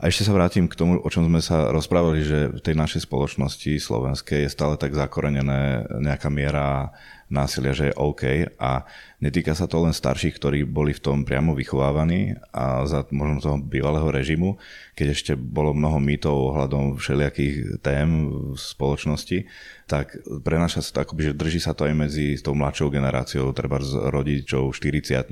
A 0.00 0.08
ešte 0.08 0.24
sa 0.24 0.32
vrátim 0.32 0.64
k 0.64 0.80
tomu, 0.80 0.96
o 0.96 1.08
čom 1.12 1.28
sme 1.28 1.44
sa 1.44 1.68
rozprávali, 1.68 2.24
že 2.24 2.48
v 2.48 2.64
tej 2.64 2.72
našej 2.72 3.04
spoločnosti 3.04 3.76
slovenskej 3.76 4.48
je 4.48 4.54
stále 4.56 4.80
tak 4.80 4.96
zakorenené 4.96 5.84
nejaká 6.00 6.32
miera 6.32 6.88
násilia, 7.28 7.76
že 7.76 7.92
je 7.92 7.98
OK 8.00 8.48
a 8.56 8.88
netýka 9.20 9.52
sa 9.52 9.68
to 9.68 9.84
len 9.84 9.92
starších, 9.92 10.40
ktorí 10.40 10.64
boli 10.64 10.96
v 10.96 11.04
tom 11.04 11.28
priamo 11.28 11.52
vychovávaní 11.52 12.32
a 12.48 12.88
za 12.88 13.04
možno 13.12 13.44
toho 13.44 13.56
bývalého 13.60 14.08
režimu, 14.08 14.56
keď 14.96 15.06
ešte 15.12 15.32
bolo 15.36 15.76
mnoho 15.76 16.00
mýtov 16.00 16.32
ohľadom 16.32 16.96
všelijakých 16.96 17.84
tém 17.84 18.08
v 18.24 18.58
spoločnosti, 18.58 19.44
tak 19.84 20.16
prenáša 20.40 20.80
sa 20.80 20.90
to 20.96 20.98
akoby, 21.04 21.28
že 21.28 21.36
drží 21.36 21.60
sa 21.60 21.76
to 21.76 21.84
aj 21.84 21.92
medzi 21.92 22.40
tou 22.40 22.56
mladšou 22.56 22.88
generáciou, 22.88 23.52
treba 23.52 23.84
z 23.84 24.00
rodičov, 24.08 24.72
40 24.72 25.28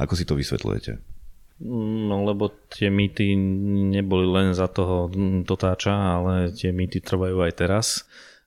Ako 0.00 0.12
si 0.16 0.24
to 0.24 0.32
vysvetľujete? 0.32 1.17
No 1.58 2.22
lebo 2.22 2.54
tie 2.70 2.86
mýty 2.86 3.34
neboli 3.90 4.30
len 4.30 4.54
za 4.54 4.70
toho 4.70 5.10
dotáča, 5.42 5.90
ale 5.90 6.54
tie 6.54 6.70
mýty 6.70 7.02
trvajú 7.02 7.42
aj 7.42 7.52
teraz. 7.58 7.86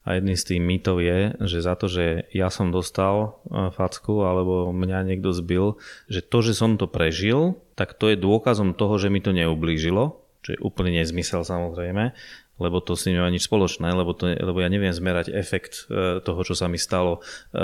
A 0.01 0.17
jedný 0.17 0.33
z 0.33 0.55
tých 0.55 0.61
mýtov 0.65 0.97
je, 0.97 1.37
že 1.45 1.61
za 1.61 1.77
to, 1.77 1.85
že 1.85 2.25
ja 2.33 2.49
som 2.49 2.73
dostal 2.73 3.37
e, 3.45 3.69
facku 3.69 4.25
alebo 4.25 4.73
mňa 4.73 5.05
niekto 5.05 5.29
zbil, 5.29 5.77
že 6.09 6.25
to, 6.25 6.41
že 6.41 6.57
som 6.57 6.73
to 6.81 6.89
prežil, 6.89 7.61
tak 7.77 7.93
to 7.93 8.09
je 8.09 8.17
dôkazom 8.17 8.73
toho, 8.73 8.97
že 8.97 9.13
mi 9.13 9.21
to 9.21 9.29
neublížilo, 9.29 10.17
čo 10.41 10.57
je 10.57 10.63
úplne 10.65 10.97
nezmysel 10.97 11.45
samozrejme, 11.45 12.17
lebo 12.61 12.77
to 12.77 12.93
s 12.93 13.09
ním 13.09 13.17
nemá 13.17 13.33
nič 13.33 13.49
spoločné, 13.49 13.89
lebo, 13.89 14.13
to, 14.13 14.29
lebo 14.29 14.61
ja 14.61 14.69
neviem 14.69 14.93
zmerať 14.93 15.33
efekt 15.33 15.89
e, 15.89 16.21
toho, 16.21 16.41
čo 16.45 16.53
sa 16.53 16.69
mi 16.69 16.77
stalo 16.77 17.17
e, 17.17 17.59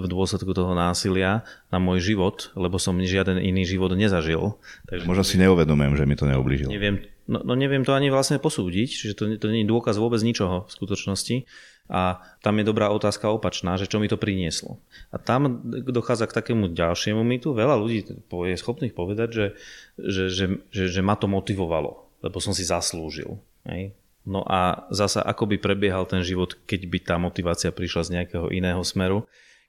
v 0.00 0.06
dôsledku 0.08 0.56
toho 0.56 0.72
násilia 0.72 1.44
na 1.68 1.76
môj 1.76 2.00
život, 2.00 2.48
lebo 2.56 2.80
som 2.80 2.96
žiaden 2.96 3.36
iný 3.36 3.68
život 3.68 3.92
nezažil. 3.92 4.56
Takže 4.88 5.04
Možno 5.04 5.24
si 5.28 5.36
neuvedomujem, 5.36 5.92
že 6.00 6.04
mi 6.08 6.16
to 6.16 6.24
neublížilo. 6.24 6.72
Neviem, 6.72 7.04
no, 7.28 7.44
no 7.44 7.52
neviem 7.52 7.84
to 7.84 7.92
ani 7.92 8.08
vlastne 8.08 8.40
posúdiť, 8.40 8.88
čiže 8.88 9.12
to, 9.12 9.28
to 9.36 9.52
nie 9.52 9.68
je 9.68 9.68
dôkaz 9.68 10.00
vôbec 10.00 10.24
ničoho 10.24 10.64
v 10.64 10.70
skutočnosti. 10.72 11.44
A 11.86 12.18
tam 12.42 12.58
je 12.58 12.66
dobrá 12.66 12.90
otázka 12.90 13.30
opačná, 13.30 13.78
že 13.78 13.86
čo 13.86 14.02
mi 14.02 14.10
to 14.10 14.18
prinieslo. 14.18 14.82
A 15.14 15.22
tam 15.22 15.62
dochádza 15.70 16.26
k 16.26 16.36
takému 16.42 16.74
ďalšiemu 16.74 17.22
mýtu. 17.22 17.54
Veľa 17.54 17.78
ľudí 17.78 18.02
je 18.26 18.56
schopných 18.58 18.90
povedať, 18.90 19.28
že, 19.30 19.46
že, 19.94 20.24
že, 20.26 20.44
že, 20.74 20.84
že 20.90 21.00
ma 21.02 21.14
to 21.14 21.30
motivovalo, 21.30 22.10
lebo 22.26 22.38
som 22.42 22.50
si 22.50 22.66
zaslúžil. 22.66 23.38
Hej? 23.70 23.94
No 24.26 24.42
a 24.42 24.90
zasa 24.90 25.22
ako 25.22 25.54
by 25.54 25.56
prebiehal 25.62 26.02
ten 26.10 26.26
život, 26.26 26.58
keď 26.66 26.80
by 26.90 26.98
tá 26.98 27.14
motivácia 27.16 27.70
prišla 27.70 28.02
z 28.02 28.12
nejakého 28.18 28.50
iného 28.50 28.82
smeru. 28.82 29.22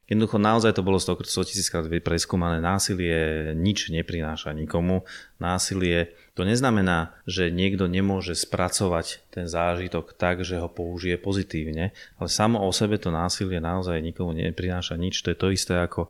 Jednoducho 0.07 0.39
naozaj 0.39 0.71
to 0.71 0.87
bolo 0.87 1.03
100 1.03 1.19
tisíckrát 1.51 1.83
preskúmané. 1.99 2.63
Násilie 2.63 3.51
nič 3.53 3.91
neprináša 3.91 4.55
nikomu. 4.55 5.03
Násilie 5.35 6.15
to 6.31 6.47
neznamená, 6.47 7.11
že 7.27 7.51
niekto 7.51 7.91
nemôže 7.91 8.31
spracovať 8.31 9.27
ten 9.27 9.51
zážitok 9.51 10.15
tak, 10.15 10.47
že 10.47 10.63
ho 10.63 10.71
použije 10.71 11.19
pozitívne, 11.19 11.91
ale 12.15 12.29
samo 12.31 12.63
o 12.63 12.71
sebe 12.71 12.95
to 12.95 13.11
násilie 13.11 13.59
naozaj 13.59 13.99
nikomu 13.99 14.31
neprináša 14.31 14.95
nič. 14.95 15.19
To 15.27 15.35
je 15.35 15.37
to 15.37 15.47
isté 15.51 15.75
ako 15.75 16.07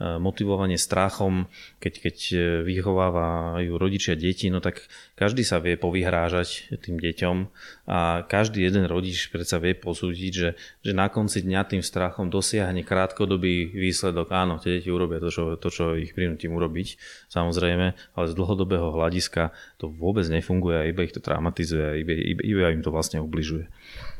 motivovanie 0.00 0.80
strachom, 0.80 1.44
keď, 1.76 1.92
keď 2.00 2.16
e, 2.32 2.36
vychovávajú 2.64 3.76
rodičia 3.76 4.16
deti, 4.16 4.48
no 4.48 4.64
tak 4.64 4.88
každý 5.12 5.44
sa 5.44 5.60
vie 5.60 5.76
povyhrážať 5.76 6.72
tým 6.80 6.96
deťom 6.96 7.36
a 7.84 8.24
každý 8.24 8.64
jeden 8.64 8.88
rodič 8.88 9.28
predsa 9.28 9.60
vie 9.60 9.76
posúdiť, 9.76 10.32
že, 10.32 10.50
že 10.80 10.92
na 10.96 11.12
konci 11.12 11.44
dňa 11.44 11.60
tým 11.68 11.82
strachom 11.84 12.32
dosiahne 12.32 12.80
krátkodobý 12.80 13.76
výsledok. 13.76 14.32
Áno, 14.32 14.56
tie 14.56 14.80
deti 14.80 14.88
urobia 14.88 15.20
to, 15.20 15.28
čo, 15.28 15.44
to, 15.60 15.68
čo 15.68 15.92
ich 16.00 16.16
prinútim 16.16 16.56
urobiť, 16.56 16.96
samozrejme, 17.28 17.86
ale 17.92 18.26
z 18.26 18.34
dlhodobého 18.34 18.96
hľadiska 18.96 19.52
to 19.80 19.88
vôbec 19.88 20.28
nefunguje 20.28 20.76
a 20.76 20.84
iba 20.84 21.00
ich 21.08 21.16
to 21.16 21.24
traumatizuje 21.24 21.80
a 21.80 21.96
iba, 21.96 22.12
iba, 22.12 22.42
iba 22.44 22.68
im 22.68 22.84
to 22.84 22.92
vlastne 22.92 23.16
ubližuje. 23.16 23.64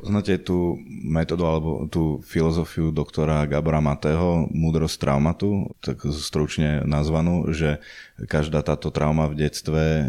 Poznáte 0.00 0.40
tú 0.40 0.80
metódu 0.88 1.44
alebo 1.44 1.84
tú 1.92 2.24
filozofiu 2.24 2.88
doktora 2.88 3.44
Gabora 3.44 3.84
Matého, 3.84 4.48
múdrosť 4.48 4.96
traumatu, 4.96 5.68
tak 5.84 6.00
stručne 6.08 6.80
nazvanú, 6.88 7.52
že 7.52 7.84
každá 8.24 8.64
táto 8.64 8.88
trauma 8.88 9.28
v 9.28 9.44
detstve, 9.44 9.80
e, 9.80 10.04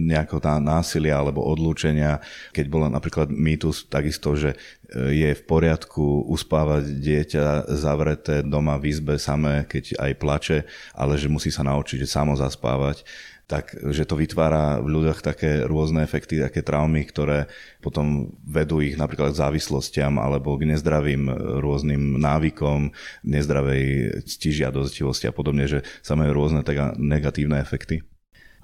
nejako 0.00 0.40
tá 0.40 0.56
násilia 0.56 1.20
alebo 1.20 1.44
odlúčenia, 1.44 2.24
keď 2.56 2.66
bola 2.72 2.88
napríklad 2.88 3.28
mýtus 3.28 3.84
takisto, 3.84 4.32
že 4.32 4.56
e, 4.56 5.12
je 5.12 5.30
v 5.36 5.42
poriadku 5.44 6.24
uspávať 6.32 6.88
dieťa 6.96 7.68
zavreté 7.76 8.40
doma 8.40 8.80
v 8.80 8.96
izbe 8.96 9.20
samé, 9.20 9.68
keď 9.68 10.00
aj 10.00 10.12
plače, 10.16 10.58
ale 10.96 11.20
že 11.20 11.28
musí 11.28 11.52
sa 11.52 11.60
naučiť 11.60 12.00
že 12.00 12.08
samo 12.08 12.32
zaspávať 12.32 13.04
tak 13.44 13.76
že 13.76 14.08
to 14.08 14.16
vytvára 14.16 14.80
v 14.80 14.88
ľuďoch 14.88 15.20
také 15.20 15.68
rôzne 15.68 16.00
efekty, 16.00 16.40
také 16.40 16.64
traumy, 16.64 17.04
ktoré 17.04 17.46
potom 17.84 18.32
vedú 18.40 18.80
ich 18.80 18.96
napríklad 18.96 19.36
k 19.36 19.40
závislostiam 19.44 20.16
alebo 20.16 20.56
k 20.56 20.68
nezdravým 20.72 21.28
rôznym 21.60 22.16
návykom, 22.16 22.96
nezdravej 23.24 23.84
ctižiadostivosti 24.24 25.28
a 25.28 25.36
podobne, 25.36 25.68
že 25.68 25.84
sa 26.00 26.16
majú 26.16 26.32
rôzne 26.32 26.64
tak 26.64 26.96
negatívne 26.96 27.60
efekty. 27.60 28.00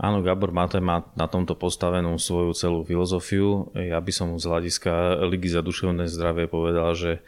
Áno, 0.00 0.24
Gabor 0.24 0.48
Mate 0.48 0.80
má 0.80 1.12
na 1.12 1.28
tomto 1.28 1.52
postavenú 1.60 2.16
svoju 2.16 2.56
celú 2.56 2.80
filozofiu. 2.88 3.68
Ja 3.76 4.00
by 4.00 4.08
som 4.08 4.40
z 4.40 4.48
hľadiska 4.48 5.20
Ligy 5.28 5.52
za 5.52 5.60
duševné 5.60 6.08
zdravie 6.08 6.48
povedal, 6.48 6.96
že 6.96 7.20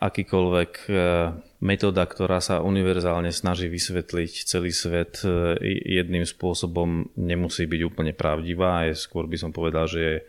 akýkoľvek 0.00 0.72
e, 0.88 0.92
metóda, 1.60 2.08
ktorá 2.08 2.40
sa 2.40 2.64
univerzálne 2.64 3.28
snaží 3.28 3.68
vysvetliť 3.68 4.32
celý 4.48 4.72
svet 4.72 5.20
e, 5.22 5.60
jedným 6.00 6.24
spôsobom, 6.24 7.12
nemusí 7.20 7.68
byť 7.68 7.80
úplne 7.84 8.16
pravdivá. 8.16 8.88
Je, 8.88 8.96
skôr 8.96 9.28
by 9.28 9.36
som 9.36 9.52
povedal, 9.52 9.84
že 9.84 10.24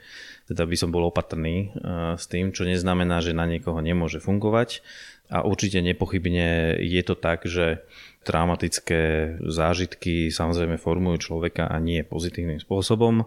teda 0.51 0.67
by 0.67 0.75
som 0.75 0.91
bol 0.91 1.07
opatrný 1.07 1.71
e, 1.71 2.19
s 2.19 2.27
tým, 2.27 2.51
čo 2.51 2.67
neznamená, 2.67 3.23
že 3.23 3.31
na 3.31 3.47
niekoho 3.47 3.79
nemôže 3.79 4.19
fungovať. 4.19 4.83
A 5.31 5.47
určite 5.47 5.79
nepochybne 5.79 6.75
je 6.83 7.01
to 7.07 7.15
tak, 7.15 7.47
že 7.47 7.87
traumatické 8.27 9.35
zážitky 9.39 10.27
samozrejme 10.27 10.75
formujú 10.75 11.31
človeka 11.31 11.71
a 11.71 11.79
nie 11.79 12.03
pozitívnym 12.03 12.59
spôsobom. 12.59 13.23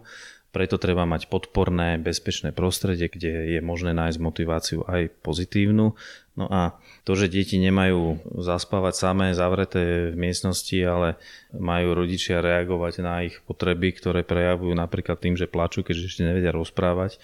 Preto 0.55 0.79
treba 0.79 1.03
mať 1.03 1.27
podporné, 1.27 1.99
bezpečné 1.99 2.55
prostredie, 2.55 3.11
kde 3.11 3.59
je 3.59 3.59
možné 3.59 3.91
nájsť 3.91 4.23
motiváciu 4.23 4.87
aj 4.87 5.11
pozitívnu. 5.19 5.91
No 6.39 6.45
a 6.47 6.79
to, 7.03 7.19
že 7.19 7.27
deti 7.27 7.59
nemajú 7.59 8.23
zaspávať 8.39 8.93
samé 8.95 9.35
zavreté 9.35 10.11
v 10.11 10.19
miestnosti, 10.19 10.79
ale 10.79 11.19
majú 11.51 11.91
rodičia 11.91 12.39
reagovať 12.39 12.93
na 13.03 13.27
ich 13.27 13.43
potreby, 13.43 13.99
ktoré 13.99 14.23
prejavujú 14.23 14.71
napríklad 14.79 15.19
tým, 15.19 15.35
že 15.35 15.51
plačú, 15.51 15.83
keďže 15.83 16.07
ešte 16.07 16.23
nevedia 16.23 16.55
rozprávať, 16.55 17.19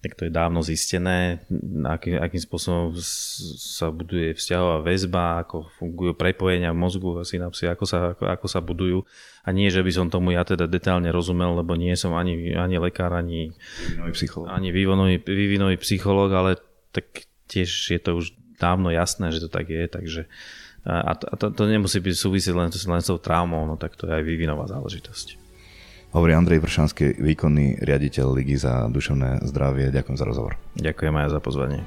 tak 0.00 0.16
to 0.16 0.24
je 0.24 0.32
dávno 0.32 0.64
zistené, 0.64 1.44
akým, 1.84 2.16
akým 2.16 2.40
spôsobom 2.40 2.96
sa 2.96 3.92
buduje 3.92 4.32
vzťahová 4.32 4.80
väzba, 4.80 5.44
ako 5.44 5.68
fungujú 5.76 6.16
prepojenia 6.16 6.72
v 6.72 6.80
mozgu, 6.80 7.20
synapsy, 7.20 7.68
ako 7.68 7.84
sa, 7.84 7.98
ako, 8.16 8.24
ako 8.24 8.46
sa 8.48 8.64
budujú. 8.64 9.04
A 9.44 9.52
nie, 9.52 9.68
že 9.68 9.84
by 9.84 9.92
som 9.92 10.08
tomu 10.08 10.32
ja 10.32 10.40
teda 10.40 10.64
detálne 10.64 11.12
rozumel, 11.12 11.52
lebo 11.52 11.76
nie 11.76 11.92
som 12.00 12.16
ani, 12.16 12.56
ani 12.56 12.80
lekár, 12.80 13.12
ani 13.12 13.52
vývinový 13.84 14.12
psychológ, 14.16 14.48
ani 14.48 14.68
vývinový, 14.72 15.16
vývinový 15.20 15.76
psychológ, 15.84 16.32
ale 16.32 16.50
tak 16.96 17.28
tiež 17.52 17.68
je 17.68 18.00
to 18.00 18.16
už 18.16 18.32
dávno 18.56 18.88
jasné, 18.88 19.32
že 19.36 19.44
to 19.44 19.52
tak 19.52 19.68
je, 19.68 19.84
takže 19.84 20.22
a 20.84 21.12
to, 21.12 21.28
a 21.28 21.34
to, 21.36 21.46
to 21.52 21.68
nemusí 21.68 22.00
byť 22.00 22.14
súvisieť 22.16 22.54
len, 22.56 22.72
len 22.72 23.00
s 23.04 23.08
tou 23.12 23.20
traumou, 23.20 23.68
no 23.68 23.76
tak 23.76 24.00
to 24.00 24.08
je 24.08 24.16
aj 24.16 24.24
vývinová 24.24 24.64
záležitosť. 24.64 25.39
Hovorí 26.10 26.34
Andrej 26.34 26.58
Vršanský, 26.66 27.22
výkonný 27.22 27.86
riaditeľ 27.86 28.34
Ligy 28.34 28.58
za 28.58 28.90
duševné 28.90 29.46
zdravie. 29.46 29.94
Ďakujem 29.94 30.18
za 30.18 30.26
rozhovor. 30.26 30.58
Ďakujem 30.74 31.14
aj 31.14 31.28
za 31.30 31.38
pozvanie. 31.38 31.80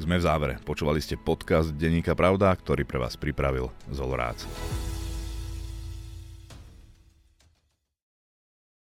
Sme 0.00 0.16
v 0.16 0.24
závere. 0.24 0.54
Počúvali 0.64 1.04
ste 1.04 1.20
podcast 1.20 1.76
Denníka 1.76 2.16
Pravda, 2.16 2.56
ktorý 2.56 2.88
pre 2.88 2.96
vás 2.96 3.20
pripravil 3.20 3.68
Zolorác. 3.92 4.48